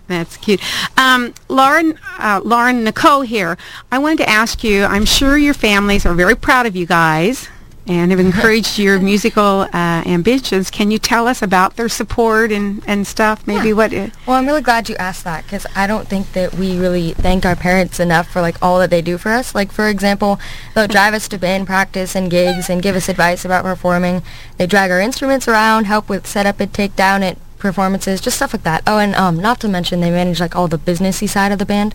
That's 0.06 0.36
cute. 0.36 0.60
Um, 0.96 1.34
Lauren, 1.48 1.98
uh, 2.18 2.40
Lauren 2.44 2.84
Nicole 2.84 3.22
here. 3.22 3.56
I 3.90 3.98
wanted 3.98 4.18
to 4.18 4.28
ask 4.28 4.62
you. 4.62 4.84
I'm 4.84 5.04
sure 5.04 5.36
your 5.36 5.54
families 5.54 6.06
are 6.06 6.14
very 6.14 6.36
proud 6.36 6.66
of 6.66 6.76
you 6.76 6.86
guys 6.86 7.48
and 7.88 8.10
have 8.10 8.18
encouraged 8.20 8.78
your 8.78 8.98
musical 8.98 9.60
uh, 9.72 10.02
ambitions. 10.06 10.70
Can 10.70 10.90
you 10.90 10.98
tell 10.98 11.28
us 11.28 11.40
about 11.40 11.76
their 11.76 11.88
support 11.88 12.50
and, 12.50 12.82
and 12.86 13.06
stuff? 13.06 13.46
Maybe 13.46 13.72
what? 13.72 13.94
Uh, 13.94 14.08
Well, 14.26 14.36
I'm 14.36 14.46
really 14.46 14.62
glad 14.62 14.88
you 14.88 14.96
asked 14.96 15.24
that 15.24 15.44
because 15.44 15.66
I 15.76 15.86
don't 15.86 16.08
think 16.08 16.32
that 16.32 16.54
we 16.54 16.78
really 16.78 17.12
thank 17.12 17.46
our 17.46 17.54
parents 17.56 18.00
enough 18.00 18.28
for 18.28 18.40
like 18.40 18.60
all 18.60 18.78
that 18.80 18.90
they 18.90 19.02
do 19.02 19.18
for 19.18 19.30
us. 19.30 19.54
Like 19.54 19.70
for 19.70 19.86
example, 19.88 20.40
they'll 20.74 20.88
drive 20.88 21.14
us 21.14 21.28
to 21.28 21.38
band 21.38 21.66
practice 21.66 22.16
and 22.16 22.30
gigs 22.30 22.68
and 22.68 22.82
give 22.82 22.96
us 22.96 23.08
advice 23.08 23.44
about 23.44 23.64
performing. 23.64 24.22
They 24.56 24.66
drag 24.66 24.90
our 24.90 25.00
instruments 25.00 25.46
around, 25.46 25.84
help 25.84 26.08
with 26.08 26.26
setup 26.26 26.58
and 26.60 26.72
takedown 26.72 27.22
at 27.22 27.38
performances, 27.58 28.20
just 28.20 28.36
stuff 28.36 28.52
like 28.52 28.64
that. 28.64 28.82
Oh, 28.86 28.98
and 28.98 29.14
um, 29.14 29.36
not 29.38 29.60
to 29.60 29.68
mention 29.68 30.00
they 30.00 30.10
manage 30.10 30.40
like 30.40 30.56
all 30.56 30.68
the 30.68 30.78
businessy 30.78 31.28
side 31.28 31.52
of 31.52 31.58
the 31.58 31.66
band. 31.66 31.94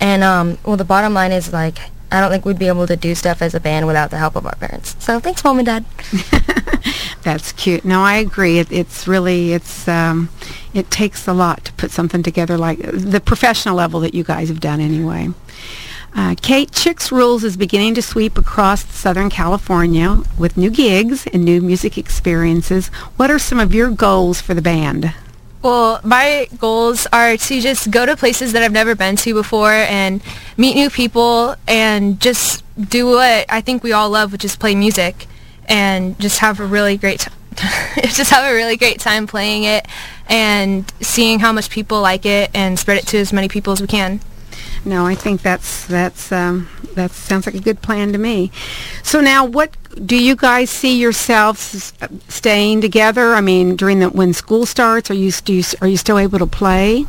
And 0.00 0.24
um, 0.24 0.58
well, 0.64 0.76
the 0.76 0.84
bottom 0.84 1.12
line 1.12 1.32
is 1.32 1.52
like 1.52 1.78
I 2.10 2.20
don't 2.20 2.30
think 2.30 2.44
we'd 2.44 2.58
be 2.58 2.68
able 2.68 2.86
to 2.86 2.96
do 2.96 3.14
stuff 3.14 3.42
as 3.42 3.54
a 3.54 3.60
band 3.60 3.86
without 3.86 4.10
the 4.10 4.16
help 4.16 4.34
of 4.36 4.46
our 4.46 4.56
parents. 4.56 4.96
So 4.98 5.20
thanks, 5.20 5.44
mom 5.44 5.58
and 5.58 5.66
dad. 5.66 5.84
That's 7.22 7.52
cute. 7.52 7.84
No, 7.84 8.02
I 8.02 8.16
agree. 8.16 8.58
It, 8.58 8.72
it's 8.72 9.06
really 9.06 9.52
it's 9.52 9.86
um, 9.86 10.30
it 10.72 10.90
takes 10.90 11.28
a 11.28 11.34
lot 11.34 11.64
to 11.66 11.72
put 11.74 11.90
something 11.90 12.22
together 12.22 12.56
like 12.56 12.78
the 12.78 13.20
professional 13.20 13.74
level 13.74 14.00
that 14.00 14.14
you 14.14 14.24
guys 14.24 14.48
have 14.48 14.60
done 14.60 14.80
anyway. 14.80 15.28
Uh, 16.14 16.34
Kayt, 16.34 16.70
Chixx 16.70 17.12
Rules 17.12 17.44
is 17.44 17.58
beginning 17.58 17.94
to 17.94 18.02
sweep 18.02 18.38
across 18.38 18.86
Southern 18.86 19.28
California 19.28 20.22
with 20.38 20.56
new 20.56 20.70
gigs 20.70 21.26
and 21.26 21.44
new 21.44 21.60
music 21.60 21.98
experiences. 21.98 22.88
What 23.16 23.30
are 23.30 23.38
some 23.38 23.60
of 23.60 23.74
your 23.74 23.90
goals 23.90 24.40
for 24.40 24.54
the 24.54 24.62
band? 24.62 25.12
Well, 25.62 26.00
my 26.04 26.48
goals 26.58 27.06
are 27.12 27.36
to 27.36 27.60
just 27.60 27.90
go 27.90 28.06
to 28.06 28.16
places 28.16 28.52
that 28.52 28.62
I've 28.62 28.72
never 28.72 28.94
been 28.94 29.16
to 29.16 29.34
before 29.34 29.72
and 29.72 30.22
meet 30.56 30.74
new 30.74 30.88
people 30.88 31.56
and 31.66 32.20
just 32.20 32.62
do 32.80 33.06
what 33.06 33.46
I 33.48 33.60
think 33.60 33.82
we 33.82 33.92
all 33.92 34.08
love, 34.08 34.30
which 34.30 34.44
is 34.44 34.54
play 34.54 34.76
music 34.76 35.26
and 35.66 36.18
just 36.20 36.38
have 36.38 36.60
a 36.60 36.66
really 36.66 36.96
great 36.96 37.20
t- 37.20 37.30
just 38.02 38.30
have 38.30 38.50
a 38.50 38.54
really 38.54 38.76
great 38.76 39.00
time 39.00 39.26
playing 39.26 39.64
it 39.64 39.86
and 40.28 40.92
seeing 41.00 41.40
how 41.40 41.52
much 41.52 41.70
people 41.70 42.00
like 42.00 42.24
it 42.24 42.50
and 42.54 42.78
spread 42.78 42.98
it 42.98 43.06
to 43.08 43.18
as 43.18 43.32
many 43.32 43.48
people 43.48 43.72
as 43.72 43.80
we 43.80 43.86
can. 43.86 44.20
No, 44.84 45.06
I 45.06 45.14
think 45.14 45.42
that's 45.42 45.86
that's 45.86 46.30
um, 46.30 46.68
that 46.94 47.10
sounds 47.10 47.46
like 47.46 47.54
a 47.54 47.60
good 47.60 47.82
plan 47.82 48.12
to 48.12 48.18
me. 48.18 48.52
So 49.02 49.20
now, 49.20 49.44
what 49.44 49.76
do 50.04 50.16
you 50.16 50.36
guys 50.36 50.70
see 50.70 50.98
yourselves 50.98 51.92
staying 52.28 52.80
together? 52.80 53.34
I 53.34 53.40
mean, 53.40 53.76
during 53.76 54.00
the 54.00 54.08
when 54.08 54.32
school 54.32 54.66
starts, 54.66 55.10
are 55.10 55.14
you, 55.14 55.32
you 55.46 55.62
are 55.80 55.88
you 55.88 55.96
still 55.96 56.18
able 56.18 56.38
to 56.38 56.46
play? 56.46 57.06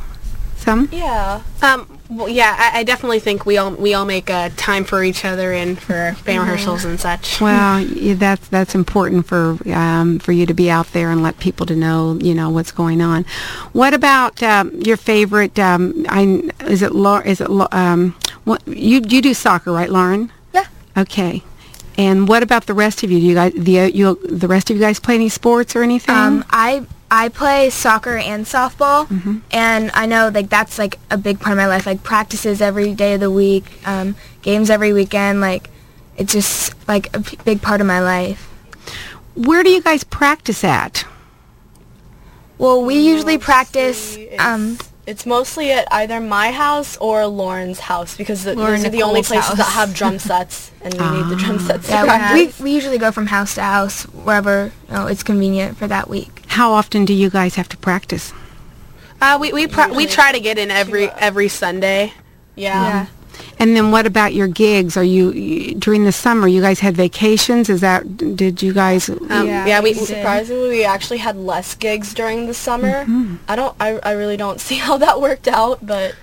Some. 0.58 0.90
Yeah. 0.92 1.42
Um, 1.62 2.00
well, 2.10 2.28
yeah, 2.28 2.54
I, 2.58 2.80
I 2.80 2.84
definitely 2.84 3.20
think 3.20 3.46
we 3.46 3.58
all 3.58 3.72
we 3.72 3.94
all 3.94 4.04
make 4.06 4.30
uh, 4.30 4.50
time 4.58 4.84
for 4.84 5.04
each 5.04 5.24
other 5.24 5.54
and 5.54 5.80
for 5.80 6.16
band 6.26 6.42
rehearsals 6.42 6.84
and 6.84 7.00
such. 7.00 7.40
Well, 7.40 7.80
y- 7.86 8.14
that's 8.18 8.46
that's 8.50 8.76
important 8.76 9.26
for 9.26 9.58
um, 9.72 10.20
for 10.20 10.32
you 10.34 10.46
to 10.46 10.54
be 10.54 10.70
out 10.70 10.92
there 10.92 11.12
and 11.12 11.24
let 11.24 11.40
people 11.40 11.66
to 11.68 11.76
know 11.76 12.18
you 12.22 12.34
know 12.36 12.50
what's 12.50 12.72
going 12.72 13.00
on. 13.00 13.24
What 13.72 13.94
about 13.94 14.44
um, 14.44 14.74
your 14.82 14.98
favorite? 14.98 15.58
Um, 15.60 16.06
I 16.10 16.44
is 16.68 16.82
it 16.82 16.94
Lau- 16.94 17.22
is 17.22 17.40
it 17.42 17.50
um, 17.74 18.16
what 18.44 18.68
you 18.68 19.02
you 19.08 19.22
do 19.22 19.34
soccer 19.34 19.72
right, 19.72 19.90
Lauren? 19.90 20.32
Yeah. 20.54 20.66
Okay. 20.98 21.42
And 21.98 22.28
what 22.28 22.44
about 22.44 22.66
the 22.66 22.74
rest 22.74 23.04
of 23.04 23.12
you? 23.12 23.20
Do 23.20 23.26
you 23.26 23.36
guys 23.36 23.54
the 23.56 23.92
you 23.92 24.16
the 24.24 24.48
rest 24.48 24.70
of 24.70 24.78
you 24.78 24.82
guys 24.82 25.00
play 25.00 25.16
any 25.16 25.30
sports 25.30 25.76
or 25.76 25.84
anything? 25.84 26.16
Um, 26.16 26.46
I 26.50 26.86
I 27.12 27.30
play 27.30 27.70
soccer 27.70 28.16
and 28.16 28.46
softball, 28.46 29.42
and 29.52 29.92
I 29.94 30.06
know 30.06 30.30
like 30.34 30.50
that's 30.50 30.78
like 30.78 30.98
a 31.10 31.18
big 31.18 31.40
part 31.40 31.54
of 31.54 31.58
my 31.58 31.68
life. 31.68 31.86
Like 31.86 32.04
practices 32.04 32.62
every 32.62 32.94
day 32.94 33.16
of 33.16 33.20
the 33.20 33.32
week, 33.32 33.66
um, 33.86 34.16
games 34.42 34.70
every 34.70 34.94
weekend. 34.94 35.42
Like 35.42 35.70
it's 36.18 36.32
just 36.32 36.74
like 36.88 37.14
a 37.16 37.22
p- 37.22 37.38
big 37.44 37.62
part 37.62 37.82
of 37.82 37.88
my 37.88 38.00
life. 38.02 38.46
Where 39.36 39.64
do 39.64 39.70
you 39.70 39.82
guys 39.82 40.04
practice 40.04 40.64
at? 40.64 41.06
Well, 42.58 42.84
we 42.84 43.00
usually 43.00 43.38
practice. 43.38 44.18
Mostly 44.18 44.38
Um, 44.38 44.78
It's, 45.10 45.22
it's 45.22 45.26
mostly 45.26 45.72
at 45.72 45.88
either 45.92 46.20
my 46.20 46.52
house 46.52 46.98
or 46.98 47.26
Lauren's 47.26 47.80
house 47.80 48.16
because 48.16 48.44
the, 48.44 48.56
Lauren 48.56 48.76
those 48.76 48.86
are 48.86 48.90
the 48.90 49.04
only 49.04 49.22
Nicole's 49.22 49.46
places 49.46 49.58
that 49.58 49.72
have 49.72 49.94
drum 49.94 50.20
sets, 50.20 50.72
and 50.82 50.94
we 50.94 51.00
need 51.00 51.30
the 51.30 51.36
drum 51.36 51.60
sets 51.60 51.90
yeah, 51.90 52.04
practice. 52.04 52.60
we, 52.60 52.64
we 52.66 52.76
usually 52.76 52.98
go 52.98 53.12
from 53.12 53.28
house 53.28 53.56
to 53.56 53.62
house 53.62 54.04
wherever 54.04 54.72
you 54.88 54.94
know, 54.94 55.08
it's 55.08 55.24
convenient 55.24 55.78
for 55.78 55.88
that 55.88 56.10
week. 56.10 56.44
How 56.48 56.72
often 56.72 57.06
do 57.06 57.14
you 57.14 57.30
guys 57.30 57.56
have 57.56 57.68
to 57.70 57.78
practice? 57.78 58.34
Uh, 59.22 59.38
we 59.42 59.52
we 59.52 59.68
pr- 59.68 59.92
we 59.94 60.06
try 60.06 60.32
to 60.32 60.40
get 60.40 60.58
in 60.58 60.72
every 60.72 61.10
every 61.10 61.50
Sunday. 61.50 62.14
yeah. 62.56 63.08
And 63.60 63.76
then 63.76 63.92
what 63.92 64.06
about 64.06 64.34
your 64.34 64.48
gigs? 64.48 64.96
Are 64.98 65.04
you 65.04 65.76
during 65.76 66.06
the 66.06 66.12
summer? 66.12 66.48
You 66.48 66.62
guys 66.62 66.80
had 66.80 66.96
vacations? 66.96 67.70
Is 67.70 67.82
that 67.82 68.18
did 68.36 68.62
you 68.62 68.74
guys? 68.74 69.10
Um, 69.10 69.48
yeah, 69.48 69.82
we 69.82 69.94
Surprisingly, 69.94 70.70
we 70.70 70.84
actually 70.86 71.18
had 71.18 71.36
less 71.36 71.76
gigs 71.76 72.14
during 72.14 72.48
the 72.48 72.54
summer. 72.54 73.06
Mm-hmm. 73.06 73.36
I 73.48 73.56
don't. 73.56 73.76
I, 73.80 74.00
I 74.00 74.12
really 74.12 74.38
don't 74.38 74.60
see 74.68 74.76
how 74.76 74.98
that 74.98 75.22
worked 75.22 75.48
out, 75.48 75.86
but 75.86 76.16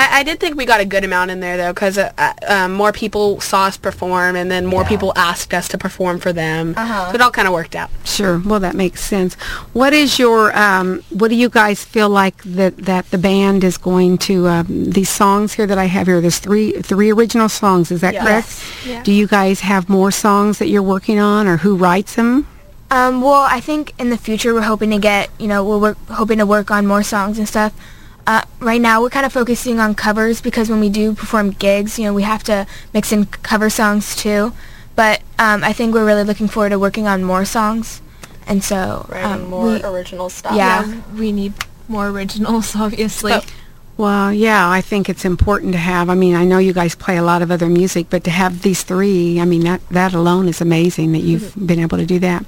I, 0.00 0.20
I 0.20 0.22
did 0.22 0.40
think 0.40 0.56
we 0.56 0.64
got 0.64 0.80
a 0.80 0.84
good 0.84 1.04
amount 1.04 1.30
in 1.30 1.40
there 1.40 1.56
though, 1.56 1.72
because 1.72 1.98
uh, 1.98 2.10
uh, 2.16 2.32
um, 2.48 2.72
more 2.72 2.92
people 2.92 3.40
saw 3.40 3.66
us 3.66 3.76
perform, 3.76 4.34
and 4.34 4.50
then 4.50 4.64
more 4.64 4.84
people 4.84 5.12
asked 5.14 5.52
us 5.52 5.68
to 5.68 5.78
perform 5.78 6.20
for 6.20 6.32
them. 6.32 6.74
Uh-huh. 6.76 7.08
So 7.10 7.14
it 7.16 7.20
all 7.20 7.30
kind 7.30 7.46
of 7.46 7.52
worked 7.54 7.76
out. 7.76 7.90
Sure. 8.04 8.40
Well, 8.44 8.60
that 8.60 8.74
makes 8.74 9.04
sense. 9.04 9.34
What 9.74 9.92
is 9.92 10.18
your? 10.18 10.56
Um, 10.56 11.02
what 11.10 11.28
do 11.28 11.34
you 11.34 11.50
guys 11.50 11.84
feel 11.84 12.08
like 12.08 12.42
that 12.44 12.76
that 12.78 13.10
the 13.10 13.18
band 13.18 13.62
is 13.62 13.76
going 13.76 14.16
to? 14.28 14.48
Um, 14.48 14.66
these 14.90 15.10
songs 15.10 15.52
here 15.52 15.66
that 15.66 15.78
I 15.78 15.84
have 15.84 16.06
here. 16.06 16.20
There's 16.20 16.38
three 16.38 16.72
three 16.80 17.10
original 17.12 17.48
songs. 17.48 17.90
Is 17.90 18.00
that 18.00 18.14
Yes. 18.14 18.24
correct? 18.24 18.86
Yeah. 18.86 19.02
Do 19.02 19.12
you 19.12 19.26
guys 19.26 19.60
have 19.60 19.88
more 19.88 20.10
songs 20.10 20.58
that 20.58 20.68
you're 20.68 20.82
working 20.82 21.18
on, 21.18 21.46
or 21.46 21.58
who 21.58 21.76
writes 21.76 22.14
them? 22.14 22.46
Um, 22.90 23.20
well, 23.20 23.46
I 23.48 23.60
think 23.60 23.92
in 24.00 24.10
the 24.10 24.18
future 24.18 24.52
we're 24.52 24.62
hoping 24.62 24.90
to 24.90 24.98
get, 24.98 25.30
you 25.38 25.46
know, 25.46 25.62
we're 25.64 25.78
work, 25.78 25.98
hoping 26.08 26.38
to 26.38 26.46
work 26.46 26.72
on 26.72 26.88
more 26.88 27.04
songs 27.04 27.38
and 27.38 27.46
stuff. 27.46 27.72
Uh, 28.30 28.42
right 28.60 28.80
now 28.80 29.02
we're 29.02 29.10
kind 29.10 29.26
of 29.26 29.32
focusing 29.32 29.80
on 29.80 29.92
covers 29.92 30.40
because 30.40 30.70
when 30.70 30.78
we 30.78 30.88
do 30.88 31.14
perform 31.14 31.50
gigs, 31.50 31.98
you 31.98 32.04
know, 32.04 32.14
we 32.14 32.22
have 32.22 32.44
to 32.44 32.64
mix 32.94 33.10
in 33.10 33.26
cover 33.26 33.68
songs 33.68 34.14
too. 34.14 34.52
But 34.94 35.20
um, 35.38 35.64
I 35.64 35.72
think 35.72 35.94
we're 35.94 36.04
really 36.06 36.22
looking 36.22 36.46
forward 36.46 36.70
to 36.70 36.78
working 36.78 37.08
on 37.08 37.24
more 37.24 37.44
songs, 37.44 38.00
and 38.46 38.62
so 38.62 39.04
writing 39.08 39.32
um, 39.44 39.50
more 39.50 39.64
we- 39.66 39.82
original 39.82 40.28
stuff. 40.30 40.54
Yeah. 40.54 41.00
we 41.18 41.32
need 41.32 41.54
more 41.88 42.06
originals, 42.08 42.76
obviously. 42.86 43.32
But- 43.32 43.52
Well, 43.96 44.32
yeah, 44.32 44.64
I 44.78 44.80
think 44.80 45.08
it's 45.08 45.24
important 45.24 45.72
to 45.72 45.78
have. 45.78 46.08
I 46.08 46.14
mean, 46.14 46.34
I 46.34 46.44
know 46.44 46.58
you 46.58 46.72
guys 46.72 46.94
play 46.94 47.16
a 47.18 47.22
lot 47.22 47.42
of 47.42 47.50
other 47.50 47.68
music, 47.68 48.06
but 48.10 48.22
to 48.24 48.30
have 48.30 48.62
these 48.62 48.82
three, 48.82 49.40
I 49.40 49.44
mean, 49.44 49.64
that 49.64 49.80
that 49.90 50.14
alone 50.14 50.46
is 50.48 50.60
amazing 50.60 51.12
that 51.12 51.20
you've 51.28 51.50
Mm-hmm. 51.52 51.66
been 51.66 51.80
able 51.80 51.98
to 51.98 52.06
do 52.06 52.18
that. 52.20 52.46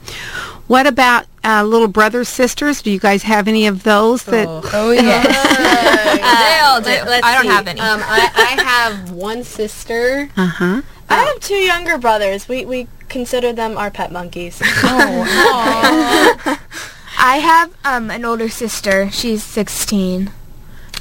What 0.68 0.86
about 0.86 1.26
uh, 1.44 1.64
little 1.64 1.88
brothers, 1.88 2.28
sisters? 2.28 2.82
Do 2.82 2.90
you 2.90 2.98
guys 2.98 3.22
have 3.24 3.48
any 3.48 3.66
of 3.66 3.82
those 3.82 4.24
that? 4.24 4.46
Oh 4.72 4.90
yeah. 4.90 5.22
they 5.22 6.60
all 6.60 6.80
do. 6.80 7.08
Let's 7.08 7.26
I 7.26 7.34
don't 7.34 7.42
see. 7.42 7.48
have 7.48 7.66
any. 7.66 7.80
Um, 7.80 8.00
I, 8.04 8.30
I 8.34 8.62
have 8.62 9.10
one 9.10 9.44
sister. 9.44 10.30
Uh 10.36 10.46
huh. 10.46 10.82
I 11.08 11.24
have 11.24 11.40
two 11.40 11.56
younger 11.56 11.98
brothers. 11.98 12.48
We 12.48 12.64
we 12.64 12.88
consider 13.08 13.52
them 13.52 13.76
our 13.76 13.90
pet 13.90 14.10
monkeys. 14.10 14.60
Oh. 14.84 16.58
I 17.18 17.36
have 17.36 17.72
um, 17.84 18.10
an 18.10 18.24
older 18.24 18.48
sister. 18.48 19.10
She's 19.10 19.44
16. 19.44 20.30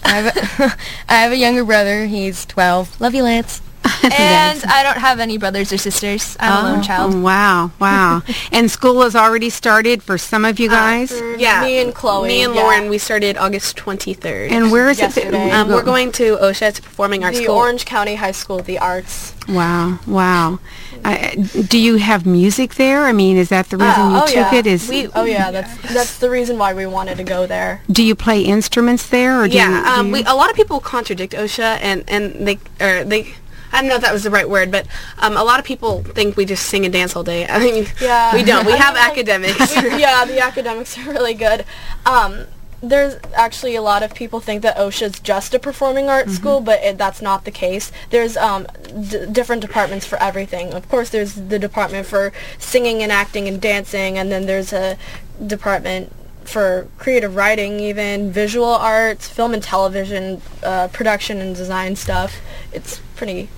I 0.04 0.10
have, 0.10 0.38
a, 0.60 0.78
I 1.10 1.16
have 1.16 1.32
a 1.32 1.38
younger 1.38 1.64
brother. 1.64 2.06
He's 2.06 2.46
12. 2.46 3.02
Love 3.02 3.16
you, 3.16 3.24
Lance. 3.24 3.62
and 4.20 4.64
I 4.66 4.84
don't 4.84 4.98
have 4.98 5.20
any 5.20 5.38
brothers 5.38 5.72
or 5.72 5.78
sisters. 5.78 6.36
I'm 6.40 6.66
a 6.66 6.70
lone 6.74 6.84
child. 6.84 7.14
Oh, 7.16 7.22
wow, 7.22 7.72
wow. 7.80 8.22
and 8.52 8.70
school 8.70 9.02
has 9.02 9.16
already 9.16 9.50
started 9.50 10.02
for 10.04 10.18
some 10.18 10.46
of 10.46 10.60
you 10.60 10.70
guys. 10.70 11.12
Yeah, 11.38 11.62
me 11.64 11.80
and 11.80 11.94
Chloe. 11.94 12.28
Me 12.28 12.44
and 12.44 12.54
yeah. 12.56 12.62
Lauren, 12.62 12.90
we 12.90 12.98
started 12.98 13.38
August 13.38 13.78
23rd. 13.78 14.52
and 14.52 14.72
where 14.72 14.90
is 14.90 15.00
it? 15.00 15.04
yesterday. 15.04 15.32
That, 15.32 15.54
um, 15.54 15.70
we're 15.70 15.84
going 15.84 16.12
to 16.14 16.38
OCSA. 16.38 16.70
It's 16.70 16.80
a 16.80 16.82
performing 16.82 17.24
arts 17.24 17.38
the 17.38 17.44
school. 17.46 17.56
Orange 17.58 17.86
County 17.86 18.16
High 18.16 18.32
School 18.32 18.60
of 18.60 18.66
the 18.66 18.80
Arts. 18.80 19.34
Wow, 19.50 20.00
wow. 20.08 20.60
Uh, 21.04 21.32
do 21.68 21.80
you 21.80 21.96
have 21.96 22.26
music 22.26 22.76
there? 22.76 23.06
I 23.06 23.12
mean, 23.12 23.36
is 23.38 23.50
that 23.50 23.70
the 23.70 23.78
reason 23.78 24.02
Uh, 24.02 24.10
you 24.10 24.18
oh 24.18 24.26
took 24.28 24.52
yeah. 24.52 24.56
it? 24.56 24.68
Is 24.68 24.88
we, 24.88 25.08
oh 25.16 25.24
yeah, 25.26 25.50
that's 25.52 25.94
that's 25.94 26.18
the 26.20 26.30
reason 26.30 26.58
why 26.60 26.74
we 26.74 26.86
wanted 26.86 27.18
to 27.18 27.24
go 27.24 27.48
there. 27.48 27.82
do 27.92 28.04
you 28.04 28.14
play 28.14 28.42
instruments 28.42 29.08
there, 29.10 29.42
or 29.42 29.48
do 29.48 29.54
you, 29.54 29.60
yeah, 29.60 29.84
do 29.84 30.00
um, 30.00 30.08
you- 30.08 30.14
we, 30.14 30.24
a 30.26 30.36
lot 30.36 30.50
of 30.52 30.56
people 30.56 30.80
contradict 30.80 31.34
OCSA, 31.34 31.80
and, 31.82 32.04
and 32.08 32.48
they 32.48 32.60
or 32.80 33.04
they. 33.04 33.34
I 33.72 33.80
don't 33.82 33.90
know 33.90 33.96
if 33.96 34.02
that 34.02 34.14
was 34.14 34.24
the 34.24 34.30
right 34.30 34.50
word, 34.50 34.72
but 34.72 34.86
um, 35.20 35.38
a 35.38 35.44
lot 35.44 35.60
of 35.60 35.66
people 35.66 36.04
think 36.04 36.36
we 36.38 36.46
just 36.46 36.66
sing 36.66 36.84
and 36.86 36.94
dance 36.94 37.16
all 37.16 37.24
day. 37.24 37.48
I 37.50 37.60
mean, 37.60 37.86
Yeah, 38.02 38.34
we 38.34 38.44
don't. 38.44 38.66
We 38.66 38.74
have 38.74 38.94
mean, 38.96 39.04
like, 39.04 39.12
academics. 39.12 39.76
we- 39.82 40.00
yeah, 40.00 40.26
the 40.26 40.40
academics 40.40 40.98
are 40.98 41.10
really 41.12 41.34
good. 41.34 41.66
Um, 42.06 42.46
there's 42.84 43.16
actually 43.36 43.76
a 43.76 43.82
lot 43.82 44.02
of 44.02 44.16
people 44.16 44.40
think 44.40 44.64
that 44.64 44.76
OCSA's 44.76 45.20
just 45.20 45.54
a 45.54 45.60
performing 45.60 46.10
arts 46.10 46.34
school, 46.34 46.62
but 46.62 46.82
it, 46.82 46.98
that's 46.98 47.22
not 47.22 47.46
the 47.46 47.52
case. 47.52 47.92
There's 48.10 48.36
um, 48.38 48.66
d- 49.08 49.28
different 49.32 49.62
departments 49.62 50.06
for 50.08 50.18
everything. 50.22 50.74
Of 50.74 50.90
course, 50.90 51.10
there's 51.12 51.36
the 51.36 51.60
department 51.60 52.08
for 52.08 52.34
singing 52.58 53.04
and 53.04 53.12
acting 53.12 53.48
and 53.48 53.62
dancing, 53.62 54.18
and 54.18 54.32
then 54.32 54.48
there's 54.48 54.74
a 54.74 54.98
department 55.46 56.12
for 56.44 56.88
creative 56.98 57.36
writing, 57.36 57.80
even 57.80 58.32
visual 58.32 58.66
arts, 58.66 59.28
film 59.28 59.54
and 59.54 59.62
television, 59.62 60.42
uh, 60.64 60.88
production 60.88 61.40
and 61.40 61.56
design 61.56 61.96
stuff. 61.96 62.42
It's 62.74 63.00
pretty 63.16 63.50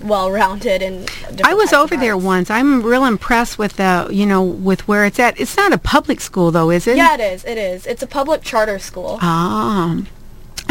well-rounded 0.00 0.82
and 0.82 1.10
I 1.44 1.54
was 1.54 1.72
over 1.72 1.96
there 1.96 2.16
once. 2.16 2.50
I'm 2.50 2.82
real 2.82 3.04
impressed 3.04 3.58
with 3.58 3.76
the, 3.76 4.08
you 4.10 4.26
know, 4.26 4.42
with 4.42 4.86
where 4.88 5.04
it's 5.04 5.18
at. 5.18 5.38
It's 5.40 5.56
not 5.56 5.72
a 5.72 5.78
public 5.78 6.20
school 6.20 6.50
though, 6.50 6.70
is 6.70 6.86
it? 6.86 6.96
Yeah, 6.96 7.14
it 7.14 7.20
is. 7.20 7.44
It 7.44 7.58
is. 7.58 7.86
It's 7.86 8.02
a 8.02 8.06
public 8.06 8.42
charter 8.42 8.78
school. 8.78 9.18
Ah. 9.20 10.00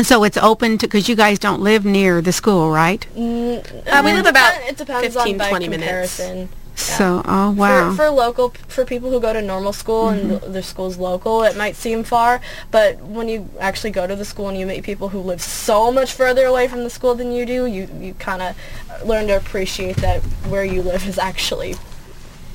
So 0.03 0.23
it's 0.23 0.37
open 0.37 0.77
to 0.77 0.87
because 0.87 1.09
you 1.09 1.15
guys 1.15 1.39
don't 1.39 1.61
live 1.61 1.83
near 1.83 2.21
the 2.21 2.31
school, 2.31 2.69
right? 2.69 3.05
Uh, 3.15 4.01
we 4.05 4.13
live 4.13 4.27
about 4.27 4.53
depen- 4.53 4.69
it 4.69 4.77
depends 4.77 5.15
15, 5.15 5.33
on 5.33 5.37
by 5.39 5.49
20 5.49 5.67
minutes. 5.69 6.21
So, 6.77 7.23
oh 7.25 7.51
wow. 7.51 7.89
For, 7.91 7.95
for 7.97 8.09
local, 8.11 8.49
for 8.67 8.85
people 8.85 9.09
who 9.09 9.19
go 9.19 9.33
to 9.33 9.41
normal 9.41 9.73
school 9.73 10.09
and 10.09 10.39
th- 10.41 10.51
their 10.53 10.61
school's 10.61 10.97
local, 10.97 11.41
it 11.43 11.57
might 11.57 11.75
seem 11.75 12.03
far, 12.03 12.39
but 12.69 12.99
when 13.01 13.27
you 13.27 13.49
actually 13.59 13.89
go 13.91 14.05
to 14.05 14.15
the 14.15 14.23
school 14.23 14.47
and 14.47 14.57
you 14.57 14.65
meet 14.67 14.83
people 14.83 15.09
who 15.09 15.19
live 15.19 15.41
so 15.41 15.91
much 15.91 16.13
further 16.13 16.45
away 16.45 16.67
from 16.67 16.83
the 16.83 16.89
school 16.91 17.15
than 17.15 17.31
you 17.31 17.45
do, 17.47 17.65
you, 17.65 17.89
you 17.99 18.13
kind 18.15 18.41
of 18.43 18.55
learn 19.05 19.25
to 19.27 19.35
appreciate 19.35 19.97
that 19.97 20.21
where 20.49 20.63
you 20.63 20.81
live 20.83 21.07
is 21.07 21.17
actually 21.17 21.75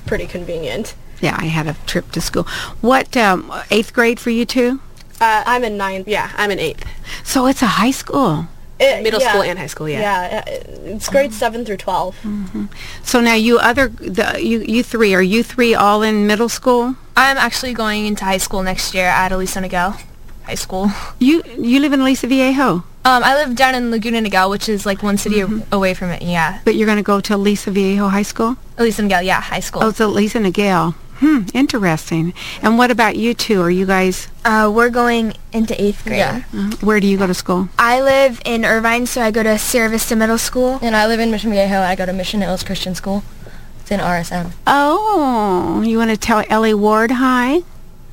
pretty 0.06 0.26
convenient. 0.26 0.94
yeah, 1.20 1.37
I 1.38 1.46
had 1.46 1.66
a 1.66 1.74
trip 1.87 2.12
to 2.12 2.20
school. 2.20 2.44
What 2.80 3.16
um, 3.16 3.52
eighth 3.72 3.92
grade 3.92 4.20
for 4.20 4.30
you 4.30 4.44
two? 4.44 4.80
Uh, 5.20 5.42
I'm 5.46 5.64
in 5.64 5.76
ninth. 5.76 6.06
yeah, 6.08 6.30
I'm 6.37 6.50
in 6.52 6.58
eighth, 6.61 6.85
So 7.24 7.46
it's 7.46 7.62
a 7.62 7.66
high 7.66 7.90
school. 7.92 8.46
It- 8.83 9.03
middle 9.03 9.21
yeah. 9.21 9.29
school 9.31 9.42
and 9.42 9.59
high 9.59 9.66
school. 9.68 9.88
Yeah. 9.88 10.01
Yeah, 10.01 10.45
it- 10.49 10.66
it's 10.85 11.09
grades 11.09 11.35
mm-hmm. 11.35 11.62
7 11.62 11.64
through 11.64 11.77
12. 11.79 12.16
Mm-hmm. 12.23 12.64
So 13.05 13.21
now 13.21 13.35
you 13.35 13.59
other 13.59 13.88
the 13.88 14.38
you 14.42 14.61
you 14.61 14.83
three 14.83 15.14
are 15.14 15.23
you 15.23 15.42
three 15.42 15.75
all 15.75 16.03
in 16.03 16.27
middle 16.27 16.49
school? 16.49 16.97
I'm 17.16 17.37
actually 17.37 17.75
going 17.75 18.07
into 18.07 18.25
high 18.25 18.38
school 18.40 18.62
next 18.62 18.95
year 18.95 19.07
at 19.07 19.33
Aliso 19.33 19.61
Niguel 19.61 20.01
High 20.45 20.57
School. 20.57 20.90
You 21.18 21.42
you 21.59 21.79
live 21.81 21.92
in 21.92 22.01
Aliso 22.01 22.27
Viejo, 22.27 22.85
Um, 23.05 23.23
I 23.25 23.35
live 23.35 23.55
down 23.57 23.75
in 23.75 23.90
Laguna 23.90 24.21
Niguel, 24.23 24.49
which 24.51 24.68
is 24.68 24.87
like 24.87 25.03
one 25.03 25.18
city 25.18 25.40
a- 25.40 25.49
away 25.73 25.95
from 25.95 26.11
it. 26.11 26.23
Yeah, 26.23 26.61
but 26.64 26.75
you're 26.75 26.87
going 26.87 27.03
to 27.03 27.03
go 27.03 27.21
to 27.21 27.37
Lisa 27.37 27.71
Viejo 27.71 28.09
High 28.09 28.23
School. 28.27 28.57
Aliso 28.79 29.03
Niguel, 29.03 29.25
yeah, 29.25 29.40
high 29.40 29.61
school. 29.61 29.83
Oh, 29.85 29.88
it's 29.88 30.01
Lisa 30.01 30.38
Nagel. 30.38 30.95
Hmm, 31.22 31.44
interesting. 31.54 32.35
And 32.62 32.76
what 32.78 32.90
about 32.90 33.14
you 33.14 33.32
two? 33.32 33.62
Are 33.62 33.70
you 33.70 33.87
guys? 33.87 34.26
Uh, 34.44 34.72
we're 34.74 34.90
going 34.90 35.35
into 35.52 35.80
eighth 35.80 36.02
grade. 36.02 36.18
Yeah. 36.18 36.42
Uh, 36.52 36.72
where 36.80 36.98
do 36.98 37.06
you 37.06 37.16
go 37.16 37.28
to 37.28 37.35
school? 37.35 37.68
I 37.78 38.00
live 38.00 38.42
in 38.44 38.64
Irvine, 38.64 39.06
so 39.06 39.22
I 39.22 39.30
go 39.30 39.44
to 39.44 39.56
Sierra 39.56 39.88
Vista 39.88 40.16
Middle 40.16 40.37
School. 40.37 40.80
And 40.82 40.96
I 40.96 41.06
live 41.06 41.20
in 41.20 41.30
Mission 41.30 41.52
Viejo. 41.52 41.78
I 41.78 41.94
go 41.94 42.06
to 42.06 42.12
Mission 42.12 42.40
Hills 42.40 42.64
Christian 42.64 42.96
School. 42.96 43.22
It's 43.80 43.92
in 43.92 44.00
RSM. 44.00 44.50
Oh, 44.66 45.80
you 45.87 45.96
want 45.96 46.11
to 46.11 46.16
tell 46.16 46.42
Ellie 46.48 46.74
Ward 46.74 47.12
hi? 47.12 47.62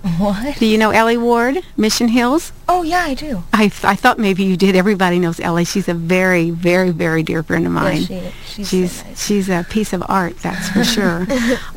What? 0.01 0.57
Do 0.57 0.65
you 0.65 0.77
know 0.77 0.91
Ellie 0.91 1.17
Ward, 1.17 1.57
Mission 1.75 2.07
Hills? 2.07 2.53
Oh, 2.69 2.83
yeah, 2.83 2.99
I 2.99 3.13
do. 3.13 3.43
I, 3.51 3.67
th- 3.67 3.83
I 3.83 3.95
thought 3.95 4.17
maybe 4.17 4.43
you 4.43 4.55
did. 4.55 4.75
Everybody 4.75 5.19
knows 5.19 5.39
Ellie. 5.41 5.65
She's 5.65 5.89
a 5.89 5.93
very, 5.93 6.51
very, 6.51 6.91
very 6.91 7.21
dear 7.21 7.43
friend 7.43 7.65
of 7.65 7.73
mine. 7.73 8.03
Yeah, 8.03 8.31
she, 8.45 8.63
she's, 8.63 8.69
she's 8.69 8.91
so 8.91 9.07
nice. 9.07 9.25
she's 9.25 9.49
a 9.49 9.65
piece 9.69 9.91
of 9.91 10.03
art, 10.07 10.37
that's 10.39 10.69
for 10.69 10.83
sure. 10.85 11.25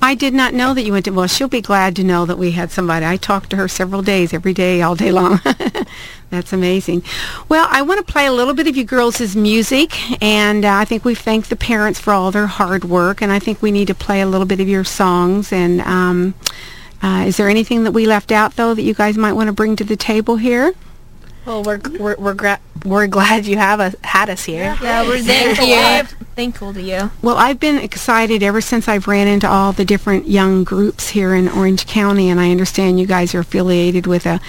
I 0.00 0.14
did 0.14 0.34
not 0.34 0.54
know 0.54 0.72
that 0.72 0.82
you 0.82 0.92
went 0.92 1.06
to. 1.06 1.10
Well, 1.10 1.26
she'll 1.26 1.48
be 1.48 1.60
glad 1.60 1.96
to 1.96 2.04
know 2.04 2.24
that 2.26 2.38
we 2.38 2.52
had 2.52 2.70
somebody. 2.70 3.04
I 3.04 3.16
talked 3.16 3.50
to 3.50 3.56
her 3.56 3.66
several 3.66 4.02
days, 4.02 4.32
every 4.32 4.54
day, 4.54 4.82
all 4.82 4.94
day 4.94 5.10
long. 5.10 5.40
that's 6.30 6.52
amazing. 6.52 7.02
Well, 7.48 7.66
I 7.70 7.82
want 7.82 8.06
to 8.06 8.12
play 8.12 8.26
a 8.26 8.32
little 8.32 8.54
bit 8.54 8.68
of 8.68 8.76
you 8.76 8.84
girls' 8.84 9.34
music, 9.34 10.22
and 10.22 10.64
uh, 10.64 10.74
I 10.74 10.84
think 10.84 11.04
we 11.04 11.16
thank 11.16 11.48
the 11.48 11.56
parents 11.56 11.98
for 11.98 12.12
all 12.12 12.30
their 12.30 12.46
hard 12.46 12.84
work, 12.84 13.20
and 13.20 13.32
I 13.32 13.40
think 13.40 13.62
we 13.62 13.72
need 13.72 13.88
to 13.88 13.94
play 13.94 14.20
a 14.20 14.26
little 14.26 14.46
bit 14.46 14.60
of 14.60 14.68
your 14.68 14.84
songs. 14.84 15.52
And 15.52 15.80
um, 15.80 16.34
uh, 17.02 17.24
is 17.26 17.36
there 17.36 17.48
anything 17.48 17.84
that 17.84 17.92
we 17.92 18.06
left 18.06 18.30
out, 18.32 18.56
though, 18.56 18.74
that 18.74 18.82
you 18.82 18.94
guys 18.94 19.16
might 19.16 19.32
want 19.32 19.48
to 19.48 19.52
bring 19.52 19.76
to 19.76 19.84
the 19.84 19.96
table 19.96 20.36
here? 20.36 20.74
Well, 21.44 21.64
we're 21.64 21.80
we're 21.98 22.16
we're, 22.16 22.34
gra- 22.34 22.60
we're 22.84 23.08
glad 23.08 23.46
you 23.46 23.56
have 23.56 23.80
us 23.80 23.96
had 24.04 24.30
us 24.30 24.44
here. 24.44 24.76
Yeah, 24.80 25.02
we're 25.02 25.20
thankful. 25.20 25.66
We're 25.66 26.04
thankful 26.36 26.72
to 26.72 26.80
you. 26.80 27.10
Well, 27.20 27.36
I've 27.36 27.58
been 27.58 27.78
excited 27.78 28.44
ever 28.44 28.60
since 28.60 28.86
I've 28.86 29.08
ran 29.08 29.26
into 29.26 29.48
all 29.48 29.72
the 29.72 29.84
different 29.84 30.28
young 30.28 30.62
groups 30.62 31.08
here 31.08 31.34
in 31.34 31.48
Orange 31.48 31.86
County, 31.86 32.30
and 32.30 32.38
I 32.38 32.52
understand 32.52 33.00
you 33.00 33.08
guys 33.08 33.34
are 33.34 33.40
affiliated 33.40 34.06
with 34.06 34.24
a, 34.24 34.40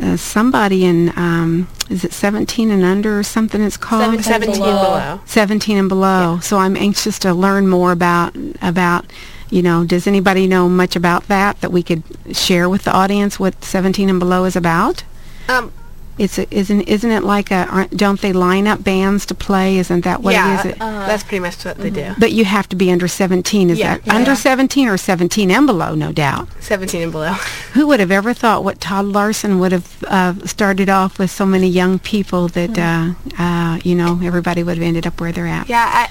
uh 0.00 0.16
somebody 0.16 0.86
in 0.86 1.12
um, 1.16 1.68
is 1.90 2.02
it 2.02 2.14
17 2.14 2.70
and 2.70 2.82
under 2.82 3.18
or 3.18 3.22
something? 3.22 3.60
It's 3.60 3.76
called 3.76 4.24
17 4.24 4.54
below. 4.54 5.20
17 5.26 5.76
and 5.76 5.88
below. 5.88 6.38
So 6.40 6.56
I'm 6.56 6.78
anxious 6.78 7.18
to 7.20 7.34
learn 7.34 7.68
more 7.68 7.92
about 7.92 8.34
about. 8.62 9.04
You 9.50 9.62
know, 9.62 9.84
does 9.84 10.06
anybody 10.06 10.46
know 10.46 10.68
much 10.68 10.94
about 10.96 11.28
that 11.28 11.60
that 11.60 11.72
we 11.72 11.82
could 11.82 12.02
share 12.32 12.68
with 12.68 12.84
the 12.84 12.92
audience 12.92 13.38
what 13.40 13.64
17 13.64 14.08
and 14.10 14.18
below 14.18 14.44
is 14.44 14.56
about? 14.56 15.04
Um, 15.48 15.72
It's 16.18 16.36
a, 16.36 16.46
isn't 16.52 16.82
isn't 16.82 17.10
it 17.12 17.22
like 17.22 17.50
a 17.52 17.66
aren't, 17.70 17.96
don't 17.96 18.20
they 18.20 18.32
line 18.32 18.66
up 18.66 18.82
bands 18.82 19.24
to 19.26 19.34
play? 19.34 19.78
Isn't 19.78 20.02
that 20.04 20.20
what 20.20 20.32
yeah, 20.34 20.60
it 20.60 20.66
is? 20.66 20.72
It- 20.72 20.78
that's 20.80 21.22
pretty 21.22 21.38
much 21.40 21.64
what 21.64 21.78
they 21.78 21.90
do. 21.90 22.14
but 22.18 22.32
you 22.32 22.44
have 22.44 22.68
to 22.70 22.76
be 22.76 22.90
under 22.90 23.06
17. 23.08 23.70
Is 23.70 23.78
Yeah. 23.78 23.98
that 23.98 24.08
under 24.14 24.34
17 24.34 24.88
or 24.88 24.96
17 24.98 25.50
and 25.50 25.66
below? 25.66 25.94
No 25.94 26.10
doubt. 26.12 26.48
17 26.60 27.02
and 27.02 27.12
below. 27.12 27.32
Who 27.74 27.86
would 27.86 28.00
have 28.00 28.10
ever 28.10 28.34
thought 28.34 28.64
what 28.64 28.80
Todd 28.80 29.04
Larson 29.06 29.60
would 29.60 29.70
have 29.72 30.04
uh, 30.08 30.34
started 30.44 30.88
off 30.90 31.18
with 31.20 31.30
so 31.30 31.46
many 31.46 31.68
young 31.68 32.00
people 32.00 32.48
that 32.48 32.76
uh, 32.76 33.14
uh, 33.42 33.78
you 33.84 33.94
know 33.94 34.18
everybody 34.22 34.62
would 34.64 34.76
have 34.76 34.86
ended 34.86 35.06
up 35.06 35.20
where 35.20 35.30
they're 35.32 35.46
at. 35.46 35.68
Yeah, 35.68 36.08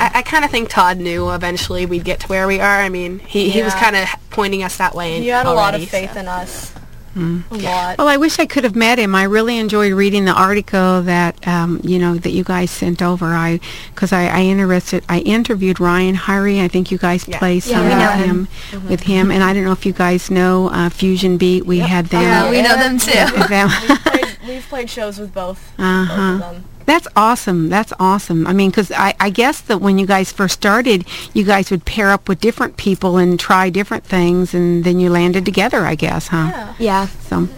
I, 0.00 0.06
I, 0.06 0.18
I 0.18 0.22
kind 0.22 0.44
of 0.44 0.50
think 0.50 0.68
Todd 0.68 0.98
knew 0.98 1.30
eventually 1.30 1.86
we'd 1.86 2.04
get 2.04 2.20
to 2.20 2.26
where 2.28 2.46
we 2.46 2.58
are. 2.60 2.80
I 2.80 2.88
mean, 2.88 3.18
he, 3.20 3.50
he 3.50 3.62
was 3.62 3.74
kind 3.74 3.96
of 3.96 4.08
pointing 4.30 4.62
us 4.62 4.76
that 4.78 4.94
way. 4.94 5.20
He 5.20 5.28
had 5.28 5.46
a 5.46 5.52
lot 5.52 5.74
of 5.74 5.86
faith 5.88 6.14
so. 6.14 6.20
in 6.20 6.28
us. 6.28 6.72
Hmm. 7.14 7.40
A 7.50 7.54
lot. 7.56 7.98
Well, 7.98 8.06
I 8.06 8.18
wish 8.18 8.38
I 8.38 8.46
could 8.46 8.62
have 8.62 8.76
met 8.76 8.96
him. 9.00 9.16
I 9.16 9.24
really 9.24 9.58
enjoyed 9.58 9.92
reading 9.92 10.26
the 10.26 10.32
article 10.32 11.02
that 11.02 11.44
um, 11.44 11.80
you 11.82 11.98
know 11.98 12.14
that 12.14 12.30
you 12.30 12.44
guys 12.44 12.70
sent 12.70 13.02
over. 13.02 13.26
I 13.34 13.58
because 13.92 14.12
I, 14.12 14.28
I 14.28 14.42
interested. 14.42 15.02
I 15.08 15.18
interviewed 15.18 15.80
Ryan 15.80 16.14
Hyrie. 16.14 16.62
I 16.62 16.68
think 16.68 16.92
you 16.92 16.98
guys 16.98 17.26
Yeah. 17.26 17.36
played 17.40 17.64
some 17.64 17.80
we 17.82 17.88
with 17.88 17.98
know 17.98 18.10
him, 18.12 18.46
Mm-hmm. 18.70 18.88
with 18.88 19.00
him, 19.00 19.32
and 19.32 19.42
I 19.42 19.52
don't 19.52 19.64
know 19.64 19.72
if 19.72 19.84
you 19.84 19.92
guys 19.92 20.30
know 20.30 20.68
uh, 20.70 20.88
Fusion 20.88 21.36
Beat. 21.36 21.66
We 21.66 21.80
had 21.80 22.06
them. 22.06 22.22
Yeah, 22.22 22.48
we 22.48 22.62
know 22.62 22.76
them 22.76 22.96
too. 22.96 23.10
we've 24.46 24.66
played 24.68 24.90
shows 24.90 25.18
with 25.18 25.32
both. 25.32 25.72
Uh 25.78 26.04
huh. 26.04 26.54
That's 26.86 27.06
awesome. 27.14 27.68
That's 27.68 27.92
awesome. 28.00 28.48
I 28.48 28.52
mean, 28.52 28.70
because 28.70 28.90
I, 28.90 29.14
I 29.20 29.30
guess 29.30 29.60
that 29.60 29.78
when 29.80 29.96
you 29.96 30.06
guys 30.06 30.32
first 30.32 30.54
started, 30.54 31.06
you 31.32 31.44
guys 31.44 31.70
would 31.70 31.84
pair 31.84 32.10
up 32.10 32.28
with 32.28 32.40
different 32.40 32.76
people 32.76 33.16
and 33.16 33.38
try 33.38 33.70
different 33.70 34.02
things, 34.02 34.54
and 34.54 34.82
then 34.82 34.98
you 34.98 35.08
landed 35.08 35.44
together, 35.44 35.84
I 35.86 35.94
guess, 35.94 36.26
huh? 36.28 36.50
Yeah. 36.50 36.74
yeah. 36.80 37.06
So, 37.06 37.48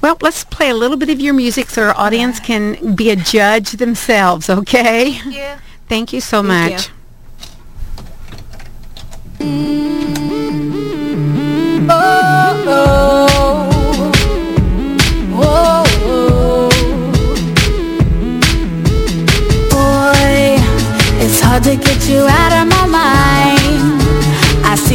well, 0.00 0.16
let's 0.20 0.42
play 0.42 0.70
a 0.70 0.74
little 0.74 0.96
bit 0.96 1.08
of 1.08 1.20
your 1.20 1.34
music 1.34 1.70
so 1.70 1.84
our 1.84 1.96
audience 1.96 2.40
can 2.40 2.96
be 2.96 3.10
a 3.10 3.16
judge 3.16 3.72
themselves, 3.72 4.50
okay? 4.50 5.20
Yeah. 5.24 5.60
Thank 5.88 6.12
you 6.12 6.20
so 6.20 6.42
Thank 6.42 6.72
much. 6.72 6.88
You. 6.88 6.96
Oh. 11.92 12.29
you 22.10 22.26
out 22.26 22.49